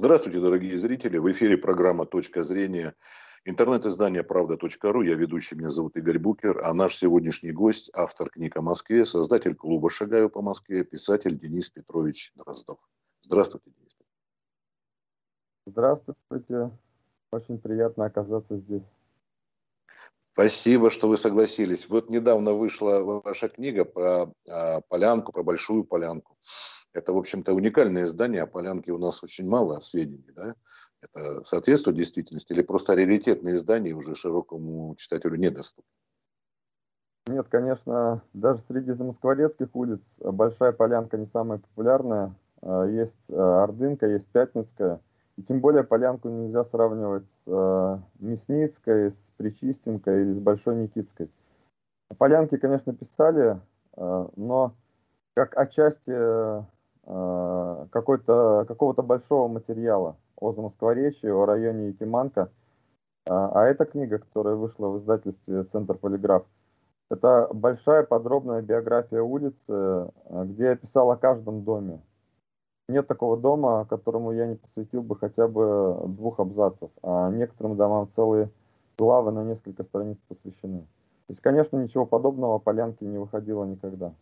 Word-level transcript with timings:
Здравствуйте, 0.00 0.40
дорогие 0.40 0.78
зрители. 0.78 1.18
В 1.18 1.30
эфире 1.30 1.58
программа 1.58 2.06
«Точка 2.06 2.42
зрения». 2.42 2.94
Интернет-издание 3.44 4.22
«Правда.ру». 4.22 5.02
Я 5.02 5.14
ведущий, 5.14 5.56
меня 5.56 5.68
зовут 5.68 5.94
Игорь 5.94 6.18
Букер. 6.18 6.62
А 6.64 6.72
наш 6.72 6.94
сегодняшний 6.94 7.52
гость– 7.52 7.90
автор 7.94 8.30
книг 8.30 8.56
о 8.56 8.62
Москве, 8.62 9.04
создатель 9.04 9.54
клуба 9.54 9.90
«Шагаю 9.90 10.30
по 10.30 10.40
Москве», 10.40 10.84
писатель 10.84 11.36
Денис 11.36 11.68
Петрович 11.68 12.32
Дроздов. 12.34 12.78
Здравствуйте, 13.20 13.72
Денис 13.76 13.94
Здравствуйте. 15.66 16.70
Очень 17.30 17.58
приятно 17.58 18.06
оказаться 18.06 18.56
здесь. 18.56 18.84
Спасибо, 20.32 20.88
что 20.88 21.08
вы 21.08 21.18
согласились. 21.18 21.90
Вот 21.90 22.08
недавно 22.08 22.54
вышла 22.54 23.00
ваша 23.22 23.50
книга 23.50 23.84
про 23.84 24.32
а, 24.48 24.80
Полянку, 24.80 25.30
про 25.30 25.42
Большую 25.42 25.84
Полянку. 25.84 26.38
Это, 26.92 27.12
в 27.12 27.16
общем-то, 27.16 27.54
уникальное 27.54 28.04
издание, 28.04 28.42
о 28.42 28.46
Полянке 28.46 28.92
у 28.92 28.98
нас 28.98 29.22
очень 29.22 29.48
мало 29.48 29.80
сведений. 29.80 30.32
Да? 30.34 30.54
Это 31.00 31.44
соответствует 31.44 31.96
действительности 31.96 32.52
или 32.52 32.62
просто 32.62 32.94
раритетное 32.94 33.54
издание 33.54 33.94
уже 33.94 34.14
широкому 34.14 34.94
читателю 34.96 35.36
недоступно? 35.36 35.88
Нет, 37.26 37.46
конечно, 37.48 38.22
даже 38.32 38.60
среди 38.66 38.92
замоскворецких 38.92 39.68
улиц 39.74 40.00
Большая 40.18 40.72
Полянка 40.72 41.16
не 41.16 41.26
самая 41.26 41.58
популярная. 41.58 42.34
А, 42.62 42.84
есть 42.86 43.14
а, 43.28 43.62
Ордынка, 43.64 44.06
есть 44.06 44.26
Пятницкая– 44.26 45.00
и 45.40 45.42
тем 45.42 45.60
более 45.60 45.84
полянку 45.84 46.28
нельзя 46.28 46.64
сравнивать 46.64 47.24
с 47.24 47.42
э, 47.46 47.98
Мясницкой, 48.18 49.10
с 49.10 49.16
Причистенкой 49.38 50.20
или 50.20 50.32
с 50.34 50.38
Большой 50.38 50.76
Никитской. 50.76 51.30
Полянки, 52.18 52.58
конечно, 52.58 52.94
писали, 52.94 53.58
э, 53.96 54.28
но 54.36 54.74
как 55.32 55.56
отчасти 55.56 56.10
э, 56.10 56.62
какой-то, 57.90 58.64
какого-то 58.68 59.02
большого 59.02 59.48
материала 59.48 60.16
о 60.36 60.52
Замоскворечье, 60.52 61.34
о 61.34 61.44
районе 61.44 61.88
Якиманка. 61.88 62.50
А 63.26 63.64
эта 63.64 63.84
книга, 63.84 64.18
которая 64.18 64.54
вышла 64.54 64.88
в 64.88 64.98
издательстве 64.98 65.64
«Центр 65.64 65.94
полиграф», 65.94 66.44
это 67.10 67.48
большая 67.52 68.04
подробная 68.04 68.62
биография 68.62 69.20
улицы, 69.22 70.10
где 70.30 70.64
я 70.64 70.76
писал 70.76 71.10
о 71.10 71.16
каждом 71.16 71.64
доме, 71.64 72.00
нет 72.88 73.06
такого 73.06 73.36
дома, 73.36 73.84
которому 73.88 74.32
я 74.32 74.46
не 74.46 74.56
посвятил 74.56 75.02
бы 75.02 75.16
хотя 75.16 75.48
бы 75.48 76.00
двух 76.06 76.40
абзацев, 76.40 76.90
а 77.02 77.30
некоторым 77.30 77.76
домам 77.76 78.08
целые 78.14 78.50
главы 78.98 79.32
на 79.32 79.44
несколько 79.44 79.82
страниц 79.84 80.18
посвящены. 80.28 80.80
То 80.80 81.32
есть, 81.32 81.40
конечно, 81.40 81.76
ничего 81.76 82.06
подобного 82.06 82.58
Полянке 82.58 83.06
не 83.06 83.18
выходило 83.18 83.64
никогда. 83.64 84.12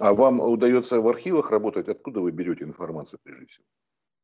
А 0.00 0.14
вам 0.14 0.40
удается 0.40 1.00
в 1.00 1.08
архивах 1.08 1.50
работать? 1.50 1.88
Откуда 1.88 2.20
вы 2.20 2.32
берете 2.32 2.64
информацию 2.64 3.20
прежде 3.22 3.46
всего? 3.46 3.64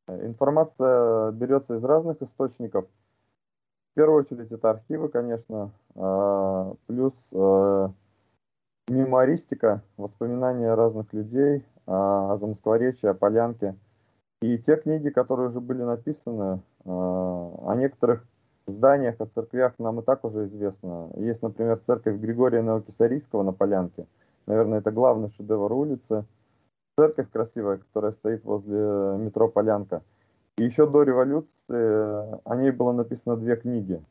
Информация 0.07 1.31
берется 1.31 1.75
из 1.75 1.83
разных 1.83 2.21
источников. 2.21 2.85
В 3.91 3.95
первую 3.95 4.23
очередь 4.23 4.51
это 4.51 4.71
архивы, 4.71 5.09
конечно, 5.09 5.71
а, 5.95 6.73
плюс 6.85 7.13
э, 7.31 7.89
мемуаристика, 8.89 9.81
воспоминания 9.97 10.73
разных 10.73 11.11
людей, 11.13 11.65
а, 11.85 12.33
о 12.33 12.37
Замоскворечье, 12.37 13.09
о 13.09 13.13
Полянке. 13.13 13.75
И 14.41 14.57
те 14.59 14.75
книги, 14.77 15.09
которые 15.09 15.49
уже 15.49 15.59
были 15.59 15.81
написаны, 15.81 16.61
а, 16.85 17.71
о 17.71 17.75
некоторых 17.75 18.23
зданиях, 18.67 19.19
о 19.19 19.25
церквях 19.25 19.73
нам 19.79 19.99
и 19.99 20.03
так 20.03 20.23
уже 20.25 20.45
известно. 20.45 21.09
Есть, 21.15 21.41
например, 21.41 21.79
церковь 21.85 22.17
Григория 22.17 22.61
Новокисарийского 22.61 23.43
на 23.43 23.51
Полянке. 23.51 24.05
Наверное, 24.47 24.79
это 24.79 24.91
главный 24.91 25.29
шедевр 25.31 25.71
улицы. 25.73 26.25
Церковь 26.97 27.29
красивая, 27.29 27.77
которая 27.77 28.13
стоит 28.13 28.43
возле 28.43 28.77
метро 28.77 29.49
Полянка. 29.49 30.01
И 30.57 30.63
еще 30.63 30.87
до 30.87 31.03
революции 31.03 32.41
о 32.49 32.55
ней 32.55 32.71
было 32.71 32.93
написано 32.93 33.37
две 33.37 33.57
книги. 33.57 34.01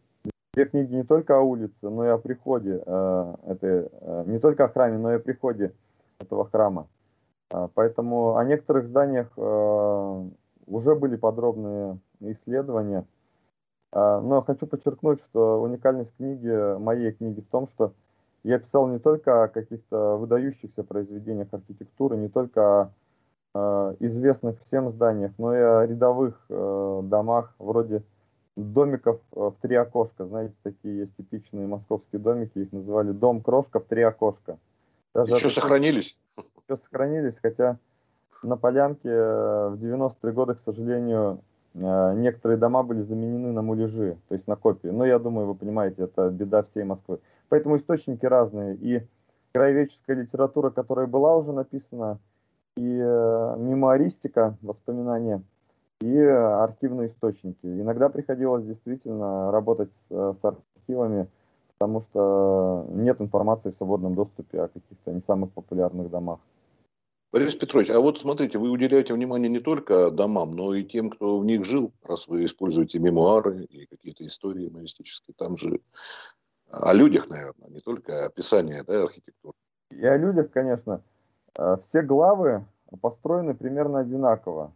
Две 0.55 0.67
книги 0.67 0.95
не 0.95 1.03
только 1.03 1.37
о 1.37 1.41
улице, 1.41 1.89
но 1.89 2.05
и 2.05 2.09
о 2.09 2.19
приходе, 2.19 2.83
э, 2.87 3.35
этой, 3.47 3.89
э, 3.91 4.25
не 4.27 4.39
только 4.39 4.65
о 4.65 4.69
храме, 4.69 4.99
но 4.99 5.13
и 5.13 5.17
о 5.17 5.19
приходе 5.19 5.75
этого 6.19 6.49
храма. 6.49 6.87
А, 7.53 7.69
поэтому 7.75 8.37
о 8.37 8.45
некоторых 8.45 8.87
зданиях 8.87 9.29
э, 9.37 10.25
уже 10.67 10.95
были 10.95 11.17
подробные 11.17 11.99
исследования. 12.21 13.07
А, 13.93 14.21
но 14.21 14.43
хочу 14.43 14.67
подчеркнуть, 14.67 15.21
что 15.21 15.61
уникальность 15.61 16.17
книги, 16.17 16.79
моей 16.79 17.13
книги 17.13 17.41
в 17.41 17.49
том, 17.49 17.67
что 17.69 17.93
я 18.47 18.61
писал 18.61 18.87
не 18.87 18.99
только 19.01 19.45
о 19.45 19.49
каких-то 19.49 20.17
выдающихся 20.17 20.85
произведениях 20.85 21.49
архитектуры, 21.51 22.17
не 22.17 22.29
только 22.29 22.61
о 22.61 22.91
э, 23.55 23.97
известных 24.01 24.63
всем 24.65 24.91
зданиях, 24.91 25.33
но 25.37 25.55
и 25.55 25.59
о 25.59 25.87
рядовых 25.87 26.41
э, 26.49 27.01
домах, 27.05 27.55
вроде 27.59 28.05
домиков 28.55 29.21
в 29.33 29.55
три 29.61 29.75
окошка. 29.75 30.27
Знаете, 30.27 30.55
такие 30.63 30.99
есть 30.99 31.17
типичные 31.17 31.67
московские 31.67 32.21
домики, 32.21 32.59
их 32.61 32.73
называли 32.73 33.11
дом-крошка 33.11 33.81
в 33.81 33.85
три 33.85 34.03
окошка. 34.03 34.59
Даже 35.13 35.35
Еще 35.35 35.51
сохранились? 35.51 36.17
еще 36.69 36.81
сохранились, 36.81 37.39
хотя 37.43 37.79
на 38.45 38.57
Полянке 38.57 39.09
э, 39.09 39.69
в 39.71 39.83
90-е 39.83 40.33
годы, 40.33 40.55
к 40.55 40.61
сожалению, 40.61 41.41
э, 41.75 42.15
некоторые 42.15 42.59
дома 42.59 42.85
были 42.85 43.01
заменены 43.01 43.51
на 43.51 43.63
муляжи, 43.63 44.19
то 44.29 44.35
есть 44.35 44.47
на 44.47 44.55
копии. 44.55 44.89
Но 44.89 45.05
я 45.05 45.19
думаю, 45.19 45.49
вы 45.49 45.57
понимаете, 45.57 46.05
это 46.05 46.31
беда 46.31 46.63
всей 46.63 46.85
Москвы. 46.85 47.19
Поэтому 47.49 47.77
источники 47.77 48.27
разные. 48.27 48.77
И 48.77 49.03
краеведческая 49.53 50.17
литература, 50.17 50.71
которая 50.71 51.07
была 51.07 51.37
уже 51.37 51.53
написана, 51.53 52.19
и 52.77 52.83
э, 52.83 53.55
мемуаристика, 53.59 54.57
воспоминания, 54.61 55.43
и 56.01 56.19
архивные 56.19 57.09
источники. 57.09 57.65
Иногда 57.65 58.09
приходилось 58.09 58.65
действительно 58.65 59.51
работать 59.51 59.89
с, 60.09 60.37
с 60.41 60.45
архивами, 60.45 61.29
потому 61.79 62.03
что 62.03 62.87
нет 62.91 63.21
информации 63.21 63.71
в 63.71 63.77
свободном 63.77 64.15
доступе 64.15 64.61
о 64.61 64.69
каких-то 64.69 65.13
не 65.13 65.23
самых 65.23 65.53
популярных 65.53 66.11
домах. 66.11 66.41
Борис 67.33 67.55
Петрович, 67.55 67.91
а 67.91 68.01
вот 68.01 68.19
смотрите, 68.19 68.59
вы 68.59 68.71
уделяете 68.71 69.13
внимание 69.13 69.49
не 69.51 69.59
только 69.59 70.11
домам, 70.11 70.53
но 70.53 70.75
и 70.75 70.85
тем, 70.85 71.11
кто 71.11 71.39
в 71.39 71.45
них 71.45 71.65
жил, 71.65 71.93
раз 72.03 72.29
вы 72.29 72.45
используете 72.45 72.99
мемуары 72.99 73.65
и 73.65 73.87
какие-то 73.87 74.27
истории 74.27 74.65
юмористические. 74.65 75.35
Там 75.37 75.57
же 75.57 75.81
о 76.71 76.93
людях, 76.93 77.29
наверное, 77.29 77.69
не 77.69 77.81
только 77.81 78.27
описание 78.27 78.83
да, 78.87 79.03
архитектуры. 79.03 79.55
И 79.91 80.05
о 80.05 80.17
людях, 80.17 80.51
конечно. 80.51 81.03
Э, 81.59 81.77
все 81.83 82.03
главы 82.03 82.65
построены 83.01 83.55
примерно 83.55 84.01
одинаково. 84.01 84.73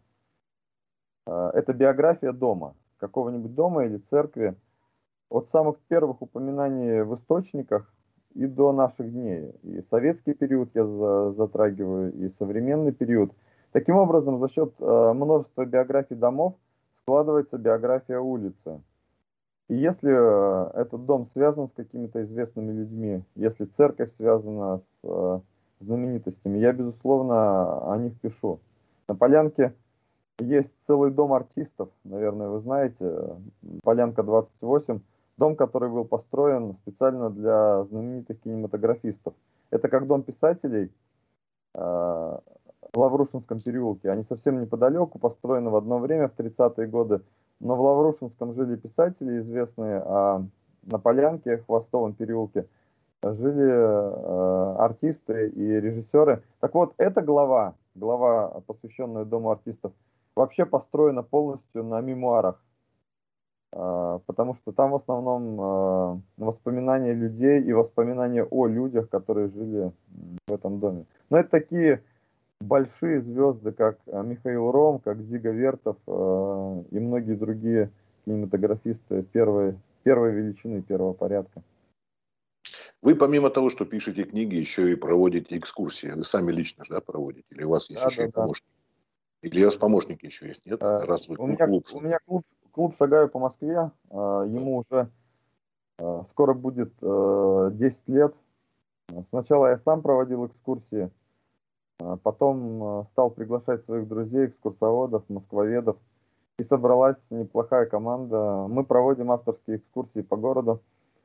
Э, 1.27 1.50
это 1.55 1.73
биография 1.73 2.33
дома, 2.33 2.75
какого-нибудь 2.99 3.55
дома 3.55 3.84
или 3.84 3.99
церкви. 3.99 4.55
От 5.29 5.49
самых 5.49 5.79
первых 5.89 6.23
упоминаний 6.23 7.03
в 7.03 7.15
источниках 7.15 7.93
и 8.34 8.47
до 8.47 8.73
наших 8.73 9.12
дней. 9.12 9.53
И 9.62 9.81
советский 9.83 10.34
период 10.34 10.71
я 10.75 10.84
затрагиваю, 11.33 12.12
и 12.12 12.29
современный 12.31 12.93
период. 12.93 13.33
Таким 13.73 13.97
образом, 13.97 14.41
за 14.41 14.49
счет 14.49 14.75
э, 14.81 15.12
множества 15.12 15.65
биографий 15.65 16.17
домов 16.17 16.55
складывается 16.95 17.59
биография 17.59 18.19
улицы. 18.19 18.81
И 19.70 19.76
если 19.76 20.10
э, 20.10 20.70
этот 20.75 21.06
дом 21.06 21.26
связан 21.26 21.69
с 21.69 21.72
какими-то 21.72 22.25
известными 22.25 22.72
людьми, 22.72 23.22
если 23.36 23.66
церковь 23.66 24.12
связана 24.16 24.78
с 24.78 24.82
э, 25.04 25.41
знаменитостями, 25.78 26.58
я, 26.58 26.72
безусловно, 26.72 27.92
о 27.92 27.97
них 27.97 28.19
пишу. 28.20 28.58
На 29.06 29.14
Полянке 29.14 29.72
есть 30.41 30.75
целый 30.81 31.12
дом 31.12 31.32
артистов, 31.32 31.88
наверное, 32.03 32.48
вы 32.48 32.58
знаете, 32.58 33.36
Полянка 33.84 34.25
28, 34.25 35.00
Дом, 35.36 35.54
который 35.54 35.88
был 35.88 36.04
построен 36.04 36.75
специально 36.82 37.31
для 37.31 37.84
знаменитых 37.84 38.41
кинематографистов. 38.41 39.34
Это 39.70 39.88
как 39.88 40.08
дом 40.08 40.25
писателей 40.25 40.91
э, 41.75 41.78
в 41.78 42.98
Лаврушинском 42.98 43.60
переулке. 43.60 44.10
Они 44.10 44.25
совсем 44.25 44.60
неподалеку, 44.60 45.20
построены 45.20 45.70
в 45.70 45.76
одно 45.76 45.98
время, 45.98 46.26
в 46.28 46.37
30-е 46.37 46.88
годы. 46.88 47.23
Но 47.61 47.77
в 47.77 47.81
Лаврушинском 47.81 48.55
жили 48.55 48.77
писатели 48.77 49.41
известные, 49.41 50.03
а 50.05 50.43
на 50.83 50.99
Полянке, 50.99 51.59
Хвостовом 51.59 52.15
переулке, 52.15 52.67
жили 53.23 53.69
э, 53.71 54.75
артисты 54.79 55.51
и 55.51 55.81
режиссеры. 55.81 56.43
Так 56.61 56.75
вот, 56.75 56.95
эта 56.97 57.21
глава, 57.21 57.75
глава, 57.95 58.62
посвященная 58.67 59.27
Дому 59.27 59.51
артистов, 59.51 59.93
вообще 60.35 60.65
построена 60.65 61.23
полностью 61.23 61.85
на 61.85 62.01
мемуарах 62.01 62.62
а, 63.73 64.19
потому 64.27 64.55
что 64.57 64.73
там 64.73 64.91
в 64.91 64.97
основном 64.97 65.61
а, 65.61 66.21
воспоминания 66.37 67.12
людей 67.12 67.62
и 67.62 67.73
воспоминания 67.73 68.45
о 68.45 68.67
людях, 68.67 69.09
которые 69.09 69.49
жили 69.49 69.93
в 70.49 70.53
этом 70.53 70.81
доме. 70.81 71.07
Но 71.31 71.39
это 71.39 71.51
такие 71.51 72.03
большие 72.61 73.21
звезды, 73.21 73.73
как 73.73 73.99
а, 74.07 74.23
Михаил 74.23 74.71
Ром, 74.71 75.01
как 75.01 75.21
Зига 75.23 75.51
Вертов 75.51 75.97
и 76.07 76.99
многие 76.99 77.35
другие 77.35 77.91
кинематографисты 78.25 79.23
первой, 79.23 79.77
первой 80.03 80.33
величины, 80.33 80.83
первого 80.83 81.12
порядка. 81.12 81.62
Вы 83.03 83.15
помимо 83.15 83.49
того, 83.49 83.71
что 83.71 83.87
пишете 83.87 84.25
книги, 84.25 84.57
еще 84.57 84.93
и 84.93 84.95
проводите 84.95 85.57
экскурсии. 85.57 86.09
Вы 86.09 86.23
сами 86.23 86.53
лично 86.53 86.85
да, 86.89 87.01
проводите? 87.01 87.47
Или 87.51 87.65
у 87.65 87.71
вас 87.71 87.89
есть 87.89 88.03
да, 88.03 88.09
еще 88.09 88.23
да, 88.23 88.29
и 88.29 88.31
помощники? 88.31 88.71
Или 89.43 89.62
у 89.62 89.67
вас 89.67 89.77
помощники 89.77 90.27
еще 90.27 90.47
есть, 90.47 90.67
нет? 90.67 90.83
Э, 90.83 90.99
Раз 91.07 91.29
вы 91.29 91.37
у 91.39 91.47
меня, 91.47 91.67
клуб. 91.67 91.87
У 91.95 92.01
меня 92.01 92.19
клуб, 92.27 92.45
клуб 92.73 92.95
«Шагаю 92.99 93.31
по 93.31 93.39
Москве». 93.39 93.91
Э, 94.11 94.45
ему 94.47 94.77
уже 94.79 95.11
э, 95.99 96.23
скоро 96.31 96.53
будет 96.53 96.93
10 97.01 98.09
лет. 98.09 98.35
Сначала 99.31 99.69
я 99.69 99.79
сам 99.79 100.03
проводил 100.03 100.47
экскурсии, 100.47 101.11
потом 102.23 103.06
стал 103.12 103.31
приглашать 103.31 103.85
своих 103.85 104.08
друзей, 104.08 104.47
экскурсоводов, 104.47 105.25
москвоведов. 105.29 105.97
И 106.58 106.62
собралась 106.62 107.19
неплохая 107.31 107.87
команда. 107.87 108.67
Мы 108.69 108.85
проводим 108.85 109.31
авторские 109.32 109.79
экскурсии 109.79 110.20
по 110.20 110.37
городу. 110.37 110.82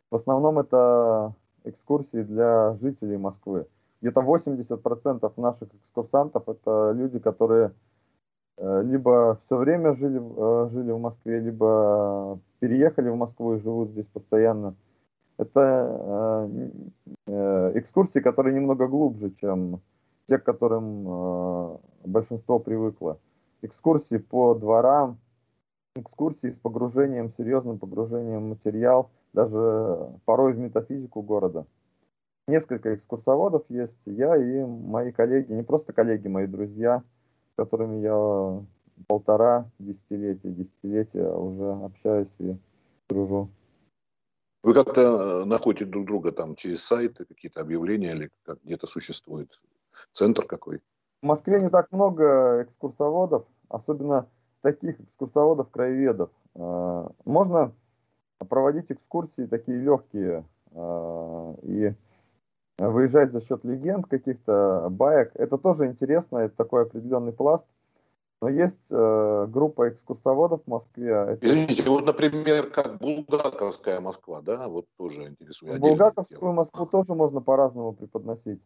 В 0.09 0.15
основном 0.15 0.59
это 0.59 1.33
экскурсии 1.65 2.21
для 2.21 2.73
жителей 2.73 3.17
Москвы. 3.17 3.67
Где-то 4.01 4.21
80% 4.21 5.33
наших 5.37 5.73
экскурсантов 5.73 6.47
это 6.47 6.91
люди, 6.95 7.19
которые 7.19 7.73
Э, 8.57 8.81
либо 8.83 9.37
все 9.45 9.57
время 9.57 9.93
жили, 9.93 10.21
э, 10.21 10.69
жили 10.69 10.91
в 10.91 10.99
Москве, 10.99 11.39
либо 11.39 12.39
переехали 12.59 13.09
в 13.09 13.15
Москву 13.15 13.55
и 13.55 13.59
живут 13.59 13.89
здесь 13.89 14.07
постоянно. 14.07 14.75
Это 15.37 16.49
э, 17.27 17.71
экскурсии, 17.75 18.19
которые 18.19 18.55
немного 18.55 18.87
глубже, 18.87 19.31
чем 19.41 19.81
те, 20.25 20.37
к 20.37 20.43
которым 20.43 21.79
большинство 22.03 22.59
привыкло. 22.59 23.19
Экскурсии 23.61 24.17
по 24.17 24.53
дворам, 24.53 25.19
экскурсии 25.95 26.49
с 26.49 26.59
погружением, 26.59 27.31
серьезным 27.31 27.79
погружением 27.79 28.45
в 28.45 28.49
материал, 28.49 29.09
даже 29.33 30.11
порой 30.25 30.53
в 30.53 30.59
метафизику 30.59 31.21
города. 31.21 31.65
Несколько 32.47 32.95
экскурсоводов 32.95 33.63
есть, 33.69 33.97
я 34.05 34.35
и 34.35 34.63
мои 34.63 35.11
коллеги, 35.11 35.51
не 35.51 35.63
просто 35.63 35.93
коллеги, 35.93 36.27
мои 36.27 36.47
друзья– 36.47 37.03
с 37.55 37.57
которыми 37.57 38.01
я 38.01 38.65
полтора 39.07 39.69
десятилетия, 39.79 40.49
десятилетия 40.49 41.29
уже 41.31 41.71
общаюсь 41.85 42.33
и 42.39 42.57
дружу. 43.07 43.49
Вы 44.63 44.73
как-то 44.73 45.01
э, 45.01 45.45
находите 45.45 45.85
друг 45.85 46.05
друга 46.05 46.31
там 46.31 46.55
через 46.55 46.83
сайты, 46.83 47.25
какие-то 47.25 47.61
объявления 47.61 48.11
или 48.11 48.29
как 48.43 48.59
где-то 48.63 48.87
существует 48.87 49.61
центр 50.11 50.45
какой? 50.45 50.81
В 51.21 51.25
Москве 51.25 51.61
не 51.61 51.69
так 51.69 51.91
много 51.91 52.63
экскурсоводов, 52.63 53.45
особенно 53.69 54.27
таких 54.61 54.99
экскурсоводов-краеведов. 54.99 56.29
Э, 56.55 57.07
можно 57.25 57.73
проводить 58.49 58.91
экскурсии 58.91 59.45
такие 59.45 59.79
легкие 59.79 60.45
э, 60.71 61.55
и 61.63 61.93
выезжать 62.77 63.31
за 63.31 63.41
счет 63.41 63.63
легенд 63.63 64.07
каких-то, 64.07 64.87
баек. 64.89 65.31
Это 65.35 65.57
тоже 65.57 65.87
интересно, 65.87 66.39
это 66.39 66.55
такой 66.55 66.83
определенный 66.83 67.31
пласт. 67.31 67.67
Но 68.41 68.49
есть 68.49 68.87
э, 68.91 69.47
группа 69.49 69.89
экскурсоводов 69.89 70.61
в 70.65 70.67
Москве. 70.67 71.11
Это... 71.11 71.45
Извините, 71.45 71.89
вот, 71.89 72.05
например, 72.05 72.69
как 72.69 72.97
Булгаковская 72.97 74.01
Москва, 74.01 74.41
да, 74.41 74.67
вот 74.67 74.85
тоже 74.97 75.23
интересует. 75.23 75.79
Булгаковскую 75.79 76.51
Москву 76.51 76.85
тоже 76.85 77.15
можно 77.15 77.39
по-разному 77.39 77.93
преподносить. 77.93 78.61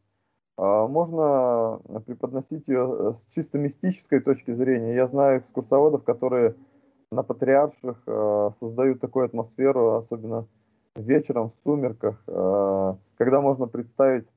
А, 0.62 0.88
можно 0.88 1.80
преподносить 2.06 2.68
ее 2.68 2.94
э, 3.00 3.14
с 3.14 3.34
чисто 3.34 3.58
мистической 3.58 4.20
точки 4.20 4.52
зрения. 4.52 4.94
Я 4.94 5.08
знаю 5.08 5.40
экскурсоводов, 5.40 6.04
которые 6.04 6.56
на 7.12 7.24
Патриарших 7.24 8.04
э, 8.06 8.50
создают 8.60 9.00
такую 9.00 9.26
атмосферу, 9.26 9.96
особенно 9.96 10.48
вечером 10.96 11.48
в 11.48 11.54
сумерках, 11.54 12.22
э, 12.28 12.96
когда 13.18 13.40
можно 13.40 13.68
представить, 13.68 14.28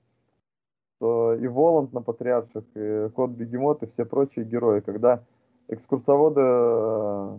что 0.97 1.35
и 1.35 1.49
Воланд 1.49 1.93
на 1.93 2.03
Патриарших, 2.03 2.65
и 2.77 3.09
Кот 3.17 3.31
Бегемот, 3.31 3.83
и 3.83 3.87
все 3.87 4.05
прочие 4.05 4.45
герои, 4.45 4.79
когда 4.79 5.25
экскурсоводы 5.67 6.41
э, 6.41 7.39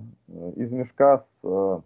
из 0.58 0.74
мешка 0.74 1.20
с 1.20 1.38
э, 1.42 1.80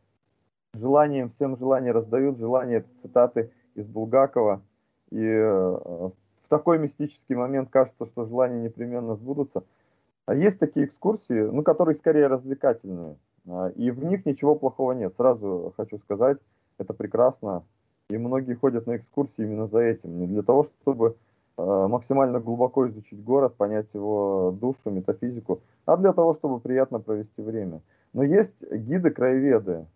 желанием, 0.73 1.29
всем 1.29 1.57
желание 1.57 1.91
раздают, 1.91 2.39
желание, 2.39 2.85
цитаты 3.03 3.51
из 3.75 3.85
Булгакова, 3.85 4.63
и 5.11 6.09
такой 6.47 6.79
мистический 6.79 7.35
момент 7.35 7.69
кажется, 7.69 8.05
что 8.05 8.25
желания 8.25 8.61
непременно 8.61 9.15
сбудутся. 9.15 9.63
А 10.25 10.35
есть 10.35 10.59
такие 10.59 10.85
экскурсии, 10.85 11.49
ну, 11.51 11.63
которые 11.63 11.95
скорее 11.95 12.27
развлекательные, 12.27 13.15
и 13.75 13.91
в 13.91 14.03
них 14.03 14.25
ничего 14.25 14.55
плохого 14.55 14.91
нет, 14.91 15.15
сразу 15.15 15.73
хочу 15.77 15.97
сказать 15.97 16.37
это 16.77 16.93
прекрасно. 16.93 17.63
И 18.09 18.17
многие 18.17 18.53
ходят 18.53 18.87
на 18.87 18.95
экскурсии 18.95 19.43
именно 19.43 19.67
за 19.67 19.79
этим. 19.79 20.19
Не 20.19 20.27
для 20.27 20.41
того, 20.41 20.63
чтобы 20.63 21.17
э, 21.57 21.87
максимально 21.89 22.39
глубоко 22.39 22.87
изучить 22.87 23.21
город, 23.21 23.55
понять 23.55 23.87
его 23.93 24.55
душу, 24.57 24.91
метафизику, 24.91 25.61
а 25.85 25.97
для 25.97 26.13
того, 26.13 26.33
чтобы 26.33 26.59
приятно 26.59 26.99
провести 26.99 27.41
время. 27.41 27.81
Но 28.13 28.23
есть 28.23 28.63
гиды-краеведы, 28.71 29.87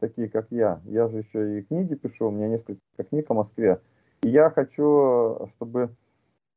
такие 0.00 0.28
как 0.28 0.46
я. 0.50 0.80
Я 0.84 1.08
же 1.08 1.18
еще 1.18 1.60
и 1.60 1.62
книги 1.62 1.94
пишу, 1.94 2.28
у 2.28 2.30
меня 2.30 2.48
несколько 2.48 2.80
книг 3.08 3.26
о 3.30 3.34
Москве. 3.34 3.80
И 4.22 4.28
я 4.28 4.50
хочу, 4.50 5.48
чтобы 5.54 5.94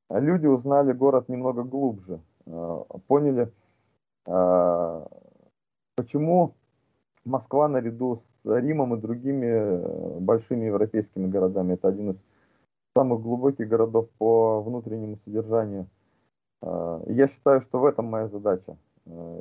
люди 0.10 0.48
узнали 0.48 0.92
город 0.92 1.30
немного 1.30 1.64
глубже, 1.64 2.20
э, 2.46 2.84
поняли, 3.08 3.52
э, 4.28 5.06
почему 5.96 6.56
Москва 7.24 7.70
наряду 7.70 8.18
с 8.18 8.28
Римом 8.44 8.96
и 8.96 9.02
другими 9.02 9.46
э, 9.46 10.20
большими 10.20 10.66
европейскими 10.66 11.28
городами. 11.28 11.76
Это 11.76 11.88
один 11.88 12.10
из 12.12 12.18
самых 12.96 13.22
глубоких 13.22 13.68
городов 13.70 14.10
по 14.18 14.62
внутреннему 14.62 15.18
содержанию. 15.26 15.88
Я 16.62 17.28
считаю, 17.28 17.60
что 17.60 17.80
в 17.80 17.86
этом 17.86 18.06
моя 18.06 18.28
задача. 18.30 18.78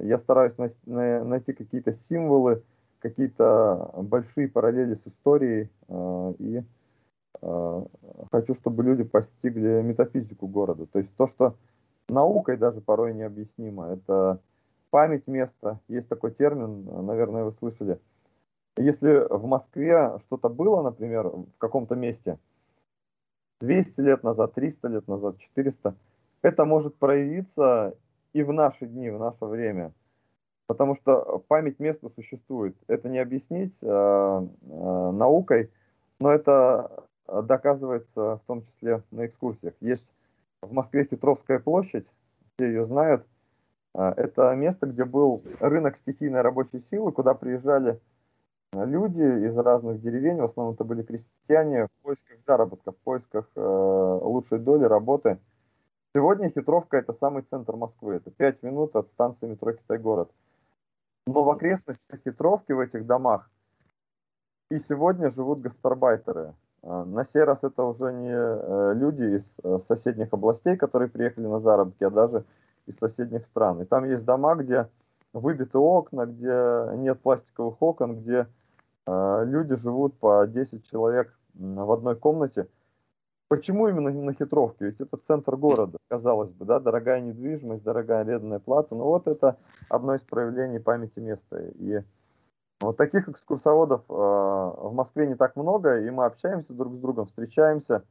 Я 0.01 0.19
стараюсь 0.19 0.55
найти 0.87 1.53
какие-то 1.53 1.93
символы, 1.93 2.65
какие-то 2.99 3.93
большие 3.97 4.49
параллели 4.49 4.95
с 4.95 5.07
историей 5.07 5.71
и 6.39 6.65
хочу, 7.41 8.55
чтобы 8.55 8.85
люди 8.85 9.05
постигли 9.05 9.83
метафизику 9.83 10.47
города. 10.47 10.87
То 10.87 10.99
есть 10.99 11.15
то, 11.17 11.27
что 11.27 11.57
наукой 12.09 12.57
даже 12.57 12.81
порой 12.81 13.15
необъяснимо. 13.15 13.93
Это 13.93 14.41
память 14.91 15.27
места, 15.27 15.81
есть 15.89 16.09
такой 16.09 16.33
термин, 16.33 16.85
наверное, 17.07 17.45
вы 17.45 17.53
слышали. 17.53 17.99
Если 18.77 19.27
в 19.29 19.47
Москве 19.47 20.19
что-то 20.21 20.49
было, 20.49 20.83
например, 20.83 21.29
в 21.29 21.59
каком-то 21.59 21.95
месте, 21.95 22.39
200 23.61 24.01
лет 24.01 24.23
назад, 24.23 24.55
300 24.55 24.89
лет 24.89 25.09
назад, 25.09 25.39
400, 25.39 25.95
это 26.43 26.65
может 26.65 26.97
проявиться 26.97 27.97
и 28.33 28.43
в 28.43 28.53
наши 28.53 28.87
дни, 28.87 29.11
в 29.11 29.19
наше 29.19 29.45
время. 29.45 29.93
Потому 30.67 30.95
что 30.95 31.45
память 31.49 31.79
места 31.81 32.09
существует. 32.09 32.77
Это 32.87 33.09
не 33.09 33.19
объяснить 33.19 33.77
э, 33.83 33.87
э, 33.87 35.11
наукой, 35.13 35.71
но 36.19 36.33
это 36.33 37.05
доказывается 37.27 38.37
в 38.37 38.43
том 38.47 38.63
числе 38.63 39.03
на 39.11 39.27
экскурсиях. 39.27 39.75
Есть 39.81 40.09
в 40.63 40.73
Москве 40.73 41.05
Хитровская 41.05 41.59
площадь, 41.59 42.07
все 42.55 42.67
ее 42.67 42.87
знают. 42.87 43.27
А, 43.95 44.13
это 44.17 44.55
место, 44.55 44.87
где 44.87 45.05
был 45.05 45.43
рынок 45.61 45.97
стихийной 45.99 46.41
рабочей 46.41 46.83
силы, 46.91 47.13
куда 47.13 47.35
приезжали 47.35 48.01
а, 48.73 48.85
люди 48.85 49.21
из 49.47 49.57
разных 49.57 50.01
деревень, 50.01 50.39
в 50.39 50.45
основном 50.45 50.75
это 50.75 50.85
были 50.85 51.03
крестьяне, 51.03 51.87
в 51.87 52.03
поисках 52.03 52.39
заработка, 52.47 52.93
в 52.93 52.97
поисках 52.99 53.51
э, 53.55 54.19
лучшей 54.23 54.59
доли, 54.59 54.85
работы. 54.85 55.39
Сегодня 56.15 56.51
Хитровка 56.51 56.97
это 56.97 57.13
самый 57.15 57.43
центр 57.43 57.77
Москвы, 57.77 58.15
это 58.15 58.31
5 58.31 58.63
минут 58.63 58.97
от 58.97 59.09
станции 59.09 59.47
метро 59.47 59.73
Китай-город. 59.73 60.31
Но 61.27 61.45
в 61.45 61.51
окрестностях 61.51 62.21
Хитровки, 62.25 62.73
в 62.73 62.81
этих 62.81 63.07
домах, 63.07 63.51
и 64.71 64.79
сегодня 64.79 65.31
живут 65.31 65.61
гастарбайтеры. 65.61 66.55
На 66.83 67.25
сей 67.25 67.45
раз 67.45 67.61
это 67.63 67.85
уже 67.85 68.13
не 68.13 68.33
э, 68.35 68.95
люди 68.95 69.37
из 69.37 69.45
э, 69.63 69.79
соседних 69.87 70.33
областей, 70.33 70.77
которые 70.77 71.09
приехали 71.09 71.47
на 71.47 71.61
заработки, 71.61 72.03
а 72.03 72.11
даже 72.11 72.45
из 72.87 72.99
соседних 72.99 73.47
стран. 73.47 73.83
И 73.83 73.85
там 73.85 74.05
есть 74.05 74.25
дома, 74.25 74.57
где 74.57 74.89
выбиты 75.33 75.79
окна, 75.79 76.27
где 76.27 76.97
нет 76.97 77.21
пластиковых 77.21 77.81
окон, 77.81 78.21
где 78.21 78.49
э, 79.07 79.45
люди 79.47 79.77
живут 79.77 80.19
по 80.19 80.45
10 80.45 80.85
человек 80.91 81.33
в 81.55 81.93
одной 81.93 82.17
комнате. 82.17 82.67
Почему 83.47 83.87
именно 83.87 84.11
на 84.11 84.33
хитровке? 84.33 84.87
Ведь 84.87 85.01
это 85.01 85.19
центр 85.29 85.57
города, 85.57 85.99
казалось 86.09 86.51
бы, 86.51 86.65
да, 86.65 86.81
дорогая 86.81 87.21
недвижимость, 87.21 87.85
дорогая 87.85 88.23
арендная 88.23 88.59
плата. 88.59 88.95
Но 88.97 89.05
вот 89.05 89.29
это 89.29 89.59
одно 89.89 90.15
из 90.15 90.23
проявлений 90.23 90.81
памяти 90.81 91.21
места. 91.21 91.61
И 91.79 92.01
вот 92.83 92.97
таких 92.97 93.29
экскурсоводов 93.29 94.03
э, 94.09 94.13
в 94.13 94.93
Москве 94.93 95.27
не 95.27 95.35
так 95.35 95.57
много, 95.57 96.01
и 96.01 96.11
мы 96.11 96.25
общаемся 96.25 96.73
друг 96.73 96.95
с 96.95 96.99
другом, 96.99 97.27
встречаемся 97.27 98.03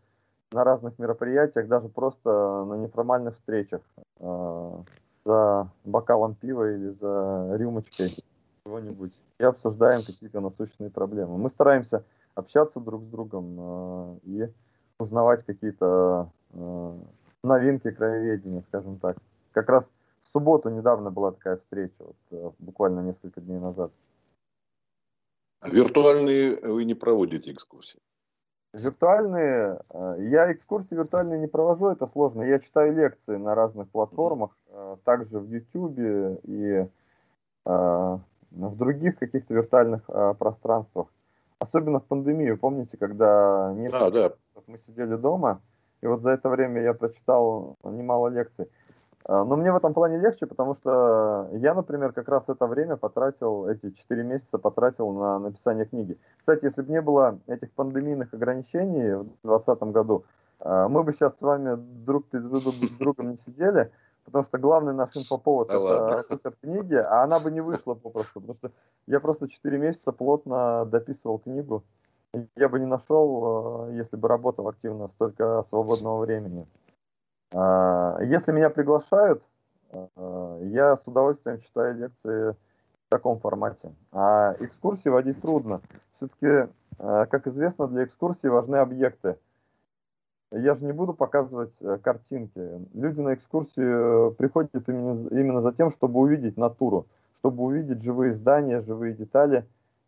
на 0.52 0.64
разных 0.64 0.98
мероприятиях, 0.98 1.68
даже 1.68 1.90
просто 1.90 2.30
на 2.66 2.76
неформальных 2.76 3.36
встречах 3.36 3.82
э, 4.20 4.72
за 5.26 5.70
бокалом 5.84 6.36
пива 6.36 6.72
или 6.72 6.90
за 6.90 7.56
рюмочкой 7.58 8.10
чего-нибудь 8.66 9.14
и 9.40 9.44
обсуждаем 9.44 10.02
какие-то 10.04 10.40
насущные 10.40 10.90
проблемы. 10.90 11.38
Мы 11.38 11.50
стараемся 11.50 12.04
общаться 12.36 12.80
друг 12.80 13.04
с 13.04 13.08
другом 13.08 13.58
э, 13.60 14.18
и 14.24 14.50
узнавать 15.00 15.46
какие-то 15.46 16.30
э, 16.54 16.94
новинки 17.44 17.92
краеведения, 17.92 18.64
скажем 18.70 19.00
так. 19.00 19.18
Как 19.52 19.68
раз 19.68 19.86
субботу 20.32 20.70
недавно 20.70 21.12
была 21.12 21.32
такая 21.32 21.58
встреча, 21.58 22.04
вот, 22.30 22.56
буквально 22.60 23.02
несколько 23.02 23.42
дней 23.42 23.60
назад. 23.60 23.92
А 25.62 25.70
виртуальные 25.70 26.58
вы 26.64 26.86
не 26.86 26.96
проводите 26.96 27.52
экскурсии? 27.52 28.00
Виртуальные, 28.74 29.82
я 29.94 30.52
экскурсии 30.52 30.96
виртуальные 30.96 31.40
не 31.40 31.48
провожу, 31.48 31.90
это 31.90 32.08
сложно. 32.08 32.42
Я 32.42 32.60
читаю 32.60 32.96
лекции 32.96 33.36
на 33.36 33.54
разных 33.54 33.90
платформах, 33.90 34.58
также 35.04 35.40
в 35.40 35.48
YouTube 35.48 36.00
и 36.44 36.88
в 37.66 38.76
других 38.76 39.20
каких-то 39.20 39.54
виртуальных 39.54 40.04
пространствах. 40.40 41.08
Особенно 41.60 42.00
в 42.00 42.06
пандемию, 42.06 42.58
помните, 42.58 42.98
когда 42.98 43.72
несколько 43.76 44.10
да, 44.10 44.30
да. 44.30 44.36
мы 44.66 44.80
сидели 44.88 45.16
дома, 45.16 45.62
и 46.02 46.08
вот 46.08 46.22
за 46.22 46.32
это 46.32 46.50
время 46.50 46.82
я 46.82 46.96
прочитал 46.96 47.78
немало 47.84 48.30
лекций. 48.30 48.68
А, 49.26 49.44
но 49.44 49.56
мне 49.56 49.72
в 49.72 49.76
этом 49.76 49.94
плане 49.94 50.18
легче, 50.18 50.46
потому 50.46 50.76
что 50.76 51.50
я, 51.54 51.74
например, 51.74 52.12
как 52.14 52.28
раз 52.28 52.44
это 52.48 52.66
время 52.68 52.98
потратил, 52.98 53.68
эти 53.68 53.92
4 53.92 54.24
месяца 54.24 54.58
потратил 54.58 55.12
на 55.12 55.40
написание 55.40 55.86
книги. 55.86 56.18
Кстати, 56.40 56.66
если 56.66 56.82
бы 56.82 56.92
не 56.92 57.02
было 57.02 57.40
этих 57.48 57.72
пандемийных 57.72 58.34
ограничений 58.34 59.16
в 59.16 59.24
2020 59.44 59.84
году, 59.92 60.26
а, 60.60 60.88
мы 60.88 61.04
бы 61.04 61.14
сейчас 61.14 61.38
с 61.38 61.42
вами 61.42 61.76
друг 62.06 62.28
перед 62.28 62.50
другом 63.00 63.32
не 63.32 63.38
сидели, 63.46 63.92
потому 64.26 64.44
что 64.46 64.58
главный 64.58 64.94
наш 64.94 65.16
инфоповод 65.16 65.68
да 65.68 65.76
это 65.76 66.22
супер 66.24 66.54
книги, 66.62 66.96
а 66.96 67.24
она 67.24 67.40
бы 67.40 67.52
не 67.52 67.62
вышла 67.62 67.94
попросту, 67.94 68.42
потому 68.42 68.58
что 68.58 68.72
я 69.08 69.20
просто 69.20 69.48
4 69.48 69.78
месяца 69.78 70.12
плотно 70.12 70.86
дописывал 70.86 71.40
книгу. 71.40 71.84
Я 72.56 72.70
бы 72.70 72.80
не 72.80 72.86
нашел, 72.86 73.90
э, 73.90 73.96
если 73.96 74.16
бы 74.16 74.30
работал 74.30 74.68
активно, 74.70 75.10
столько 75.10 75.66
свободного 75.70 76.22
времени. 76.22 76.66
А, 77.54 78.18
если 78.22 78.52
меня 78.52 78.70
приглашают, 78.70 79.44
э, 79.92 80.60
я 80.64 80.96
с 80.98 81.02
удовольствием 81.06 81.60
читаю 81.62 81.96
лекции 81.98 82.52
в 82.52 83.10
таком 83.10 83.40
формате. 83.40 83.94
А 84.12 84.56
экскурсии 84.60 85.10
водить 85.10 85.42
трудно. 85.42 85.82
Все-таки, 86.18 86.72
э, 87.00 87.26
как 87.30 87.48
известно, 87.48 87.88
для 87.88 88.04
экскурсии 88.06 88.48
важны 88.48 88.78
объекты– 88.78 89.38
я 90.52 90.76
же 90.76 90.86
не 90.86 90.92
буду 90.92 91.14
показывать 91.14 91.74
э, 91.80 91.98
картинки. 92.04 92.60
Люди 92.94 93.22
на 93.22 93.34
экскурсию 93.36 94.32
э, 94.32 94.34
приходят 94.34 94.88
именно, 94.88 95.30
именно 95.30 95.62
за 95.62 95.72
тем, 95.72 95.92
чтобы 95.92 96.20
увидеть 96.20 96.58
натуру, 96.58 97.08
чтобы 97.40 97.64
увидеть 97.64 98.04
живые 98.04 98.34
здания, 98.34 98.82
живые 98.82 99.14
детали. 99.14 99.66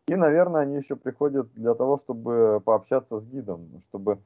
И, 0.07 0.15
наверное, 0.15 0.61
они 0.61 0.75
еще 0.75 0.97
приходят 0.97 1.47
для 1.53 1.73
того, 1.75 1.97
чтобы 1.97 2.61
пообщаться 2.65 3.21
с 3.21 3.25
гидом, 3.25 3.81
чтобы 3.87 4.19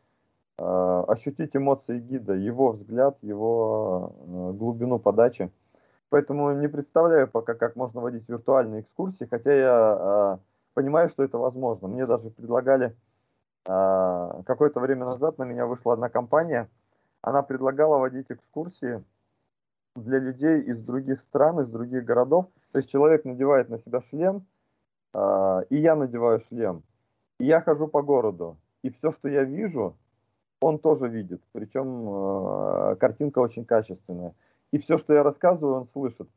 ощутить 0.58 1.56
эмоции 1.56 2.00
гида, 2.00 2.34
его 2.34 2.72
взгляд, 2.72 3.18
его 3.22 4.12
э, 4.20 4.54
глубину 4.54 4.98
подачи. 4.98 5.52
Поэтому 6.10 6.52
не 6.54 6.68
представляю 6.68 7.28
пока, 7.28 7.54
как 7.54 7.76
можно 7.76 8.02
водить 8.02 8.28
виртуальные 8.28 8.82
экскурсии, 8.82 9.28
хотя 9.30 9.54
я 9.54 9.98
э, 10.00 10.38
понимаю, 10.74 11.10
что 11.10 11.24
это 11.24 11.38
возможно. 11.38 11.88
Мне 11.88 12.06
даже 12.06 12.30
предлагали 12.30 12.96
какое-то 13.66 14.80
время 14.80 15.04
назад 15.06 15.38
на 15.38 15.44
меня 15.44 15.66
вышла 15.66 15.92
одна 15.92 16.08
компания, 16.08 16.70
она 17.22 17.42
предлагала 17.42 17.98
водить 17.98 18.28
экскурсии 18.30 19.04
для 19.94 20.20
людей 20.20 20.62
из 20.62 20.82
других 20.82 21.20
стран, 21.22 21.60
из 21.60 21.68
других 21.68 22.06
городов. 22.06 22.46
То 22.72 22.80
есть 22.80 22.90
человек 22.90 23.26
надевает 23.26 23.68
на 23.68 23.80
себя 23.80 24.00
шлем, 24.10 24.46
и 25.14 25.76
я 25.76 25.98
надеваю 25.98 26.40
шлем. 26.48 26.84
И 27.40 27.46
я 27.46 27.60
хожу 27.60 27.90
по 27.90 28.02
городу, 28.02 28.56
и 28.84 28.90
все, 28.90 29.12
что 29.12 29.28
я 29.28 29.44
вижу, 29.44 29.98
он 30.62 30.80
тоже 30.80 31.08
видит. 31.08 31.42
Причем 31.52 32.08
а, 32.10 32.96
картинка 32.96 33.40
очень 33.40 33.66
качественная. 33.66 34.34
И 34.72 34.80
все, 34.80 34.98
что 34.98 35.14
я 35.14 35.24
рассказываю, 35.24 35.76
он 35.76 35.88
слышит. 35.94 36.28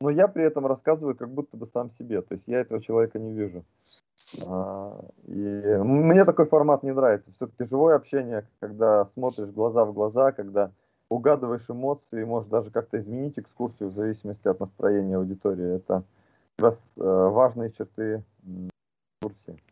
Но 0.00 0.10
я 0.10 0.28
при 0.28 0.44
этом 0.44 0.66
рассказываю 0.66 1.14
как 1.14 1.30
будто 1.30 1.56
бы 1.56 1.66
сам 1.66 1.90
себе. 1.98 2.22
То 2.22 2.34
есть 2.34 2.44
я 2.46 2.60
этого 2.60 2.80
человека 2.80 3.18
не 3.18 3.32
вижу. 3.32 3.64
А, 4.46 5.00
и 5.26 5.78
мне 5.82 6.24
такой 6.24 6.46
формат 6.46 6.82
не 6.82 6.92
нравится. 6.92 7.30
Все-таки 7.32 7.68
живое 7.68 7.96
общение, 7.96 8.46
когда 8.60 9.06
смотришь 9.14 9.50
глаза 9.50 9.84
в 9.84 9.92
глаза, 9.92 10.32
когда 10.32 10.70
угадываешь 11.08 11.68
эмоции, 11.68 12.24
можешь 12.24 12.48
даже 12.48 12.70
как-то 12.70 12.98
изменить 12.98 13.38
экскурсию 13.38 13.88
в 13.88 13.94
зависимости 13.94 14.46
от 14.46 14.60
настроения 14.60 15.16
аудитории. 15.16 15.76
Это 15.76 16.04
как 16.56 16.66
раз 16.66 16.78
э, 16.96 17.02
важные 17.02 17.72
черты 17.72 18.22
экскурсии. 19.20 19.69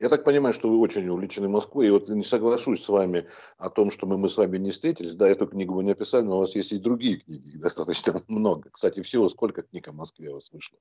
Я 0.00 0.08
так 0.08 0.24
понимаю, 0.24 0.54
что 0.54 0.68
вы 0.68 0.78
очень 0.78 1.08
увлечены 1.08 1.48
Москвой, 1.48 1.88
и 1.88 1.90
вот 1.90 2.08
не 2.08 2.22
соглашусь 2.22 2.84
с 2.84 2.88
вами 2.88 3.26
о 3.58 3.68
том, 3.68 3.90
что 3.90 4.06
мы, 4.06 4.16
мы 4.16 4.28
с 4.28 4.36
вами 4.36 4.56
не 4.58 4.70
встретились. 4.70 5.14
Да, 5.14 5.28
эту 5.28 5.46
книгу 5.46 5.74
вы 5.74 5.82
не 5.82 5.92
описали, 5.92 6.24
но 6.24 6.36
у 6.36 6.40
вас 6.40 6.54
есть 6.54 6.72
и 6.72 6.78
другие 6.78 7.18
книги, 7.18 7.58
достаточно 7.58 8.14
много. 8.28 8.70
Кстати, 8.70 9.02
всего 9.02 9.28
сколько 9.28 9.62
книг 9.62 9.88
о 9.88 9.92
Москве 9.92 10.30
у 10.30 10.34
вас 10.34 10.52
вышло? 10.52 10.78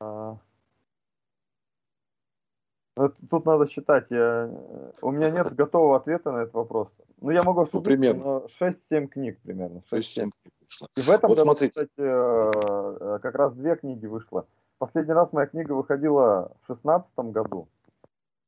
А, 0.00 0.38
ну, 2.96 3.12
тут 3.30 3.44
надо 3.44 3.66
считать. 3.68 4.06
Я... 4.10 4.50
У 5.02 5.10
меня 5.10 5.30
нет 5.30 5.52
готового 5.56 5.96
ответа 5.96 6.30
на 6.30 6.42
этот 6.42 6.54
вопрос. 6.54 6.88
Ну, 7.20 7.30
я 7.30 7.42
могу 7.42 7.62
ошибиться, 7.62 7.78
ну, 7.78 7.82
примерно. 7.82 8.24
но 8.24 8.46
6-7 8.60 9.06
книг 9.08 9.40
примерно. 9.42 9.82
6-7 9.90 10.14
книг 10.14 10.54
вышло. 10.60 10.88
И 10.96 11.00
в 11.00 11.08
этом 11.08 11.30
вот 11.30 11.38
году, 11.38 11.46
смотрите. 11.46 11.70
кстати, 11.70 11.90
э, 11.96 12.52
э, 13.00 13.18
как 13.20 13.34
раз 13.34 13.54
две 13.54 13.76
книги 13.76 14.06
вышло. 14.06 14.46
Последний 14.78 15.14
раз 15.14 15.32
моя 15.32 15.46
книга 15.46 15.72
выходила 15.72 16.52
в 16.62 16.66
16 16.66 17.10
году. 17.32 17.68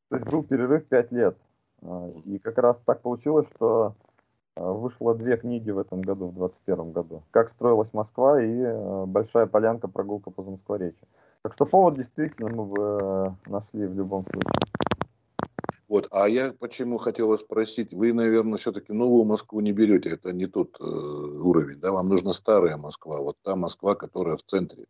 То 0.09 0.17
есть 0.17 0.29
был 0.29 0.43
перерыв 0.43 0.87
5 0.87 1.13
лет. 1.13 1.37
А, 1.83 2.11
и 2.25 2.39
как 2.39 2.59
раз 2.59 2.77
так 2.85 3.03
получилось, 3.03 3.47
что 3.55 3.95
э, 4.57 4.63
вышло 4.63 5.15
две 5.15 5.37
книги 5.37 5.71
в 5.71 5.79
этом 5.79 6.03
году, 6.03 6.29
в 6.29 6.35
21 6.35 6.93
году. 6.93 7.23
«Как 7.31 7.51
строилась 7.51 7.93
Москва» 7.93 8.43
и 8.43 9.07
«Большая 9.07 9.47
полянка. 9.47 9.89
Прогулка 9.89 10.31
по 10.31 10.43
Замоскворечью». 10.43 11.07
Так 11.43 11.53
что 11.55 11.65
повод 11.65 11.95
действительно 11.95 12.49
мы 12.51 12.65
бы 12.65 12.77
э, 12.81 13.51
нашли 13.51 13.87
в 13.87 13.95
любом 13.95 14.25
случае. 14.25 14.51
Вот, 15.89 16.09
а 16.11 16.29
я 16.29 16.53
почему 16.53 16.99
хотела 16.99 17.37
спросить, 17.37 17.93
вы, 17.93 18.13
наверное, 18.13 18.59
все-таки 18.59 18.93
новую 18.93 19.25
Москву 19.25 19.61
не 19.61 19.73
берете, 19.73 20.11
это 20.11 20.33
не 20.33 20.47
тот 20.47 20.77
э, 20.81 20.85
уровень, 20.85 21.79
да, 21.81 21.93
вам 21.93 22.09
нужна 22.09 22.33
старая 22.33 22.77
Москва, 22.77 23.21
вот 23.23 23.37
та 23.43 23.55
Москва, 23.55 23.95
которая 23.95 24.37
в 24.37 24.43
центре. 24.43 24.87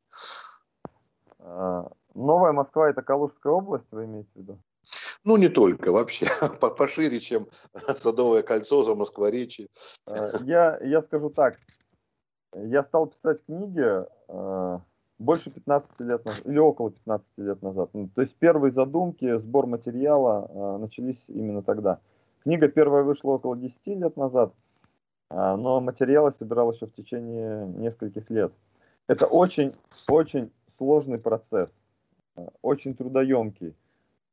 А, 1.39 1.91
новая 2.15 2.53
Москва 2.53 2.89
это 2.89 3.03
Калужская 3.03 3.53
область, 3.53 3.85
вы 3.91 4.07
имеете 4.07 4.31
в 4.35 4.39
виду? 4.39 4.59
Ну, 5.26 5.37
не 5.37 5.49
только, 5.49 5.90
вообще, 5.90 6.26
пошире, 6.78 7.18
чем 7.18 7.49
Садовое 7.75 8.42
кольцо, 8.42 8.85
за 8.85 8.95
Москворечье. 8.95 9.66
А, 10.06 10.42
я, 10.45 10.78
я 10.80 11.02
скажу 11.02 11.30
так, 11.30 11.59
я 12.54 12.85
стал 12.85 13.09
писать 13.09 13.45
книги, 13.45 13.85
а, 14.28 14.80
больше 15.18 15.50
15 15.50 15.90
лет 15.99 16.25
назад, 16.25 16.47
или 16.47 16.59
около 16.59 16.92
15 16.92 17.26
лет 17.38 17.61
назад. 17.61 17.90
То 18.14 18.23
есть 18.23 18.37
первые 18.37 18.71
задумки, 18.71 19.38
сбор 19.38 19.66
материала 19.66 20.49
э, 20.49 20.78
начались 20.78 21.25
именно 21.28 21.62
тогда. 21.62 21.99
Книга 22.45 22.68
первая 22.68 23.02
вышла 23.02 23.30
около 23.30 23.56
10 23.56 23.75
лет 23.87 24.16
назад, 24.16 24.52
э, 25.30 25.56
но 25.56 25.80
материалы 25.80 26.35
собирал 26.38 26.73
еще 26.73 26.87
в 26.87 26.95
течение 26.95 27.66
нескольких 27.66 28.30
лет. 28.30 28.52
Это 29.09 29.26
очень-очень 29.26 30.52
сложный 30.76 31.18
процесс, 31.18 31.71
э, 32.37 32.47
очень 32.62 32.95
трудоемкий. 32.95 33.75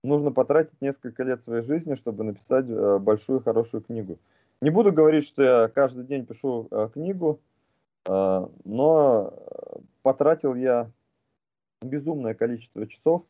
Нужно 0.03 0.31
потратить 0.31 0.81
несколько 0.81 1.24
лет 1.24 1.43
своей 1.43 1.63
жизни, 1.63 1.95
чтобы 1.95 2.24
написать 2.24 2.65
э, 2.67 2.98
большую 3.00 3.41
хорошую 3.41 3.81
книгу. 3.81 4.19
Не 4.60 4.69
буду 4.69 4.91
говорить, 4.91 5.25
что 5.25 5.43
я 5.43 5.67
каждый 5.69 6.03
день 6.03 6.25
пишу 6.25 6.67
э, 6.72 6.89
книгу, 6.93 7.39
а, 8.05 8.50
но 8.65 9.33
потратил 10.01 10.55
я 10.55 10.91
безумное 11.81 12.33
количество 12.33 12.86
часов, 12.86 13.24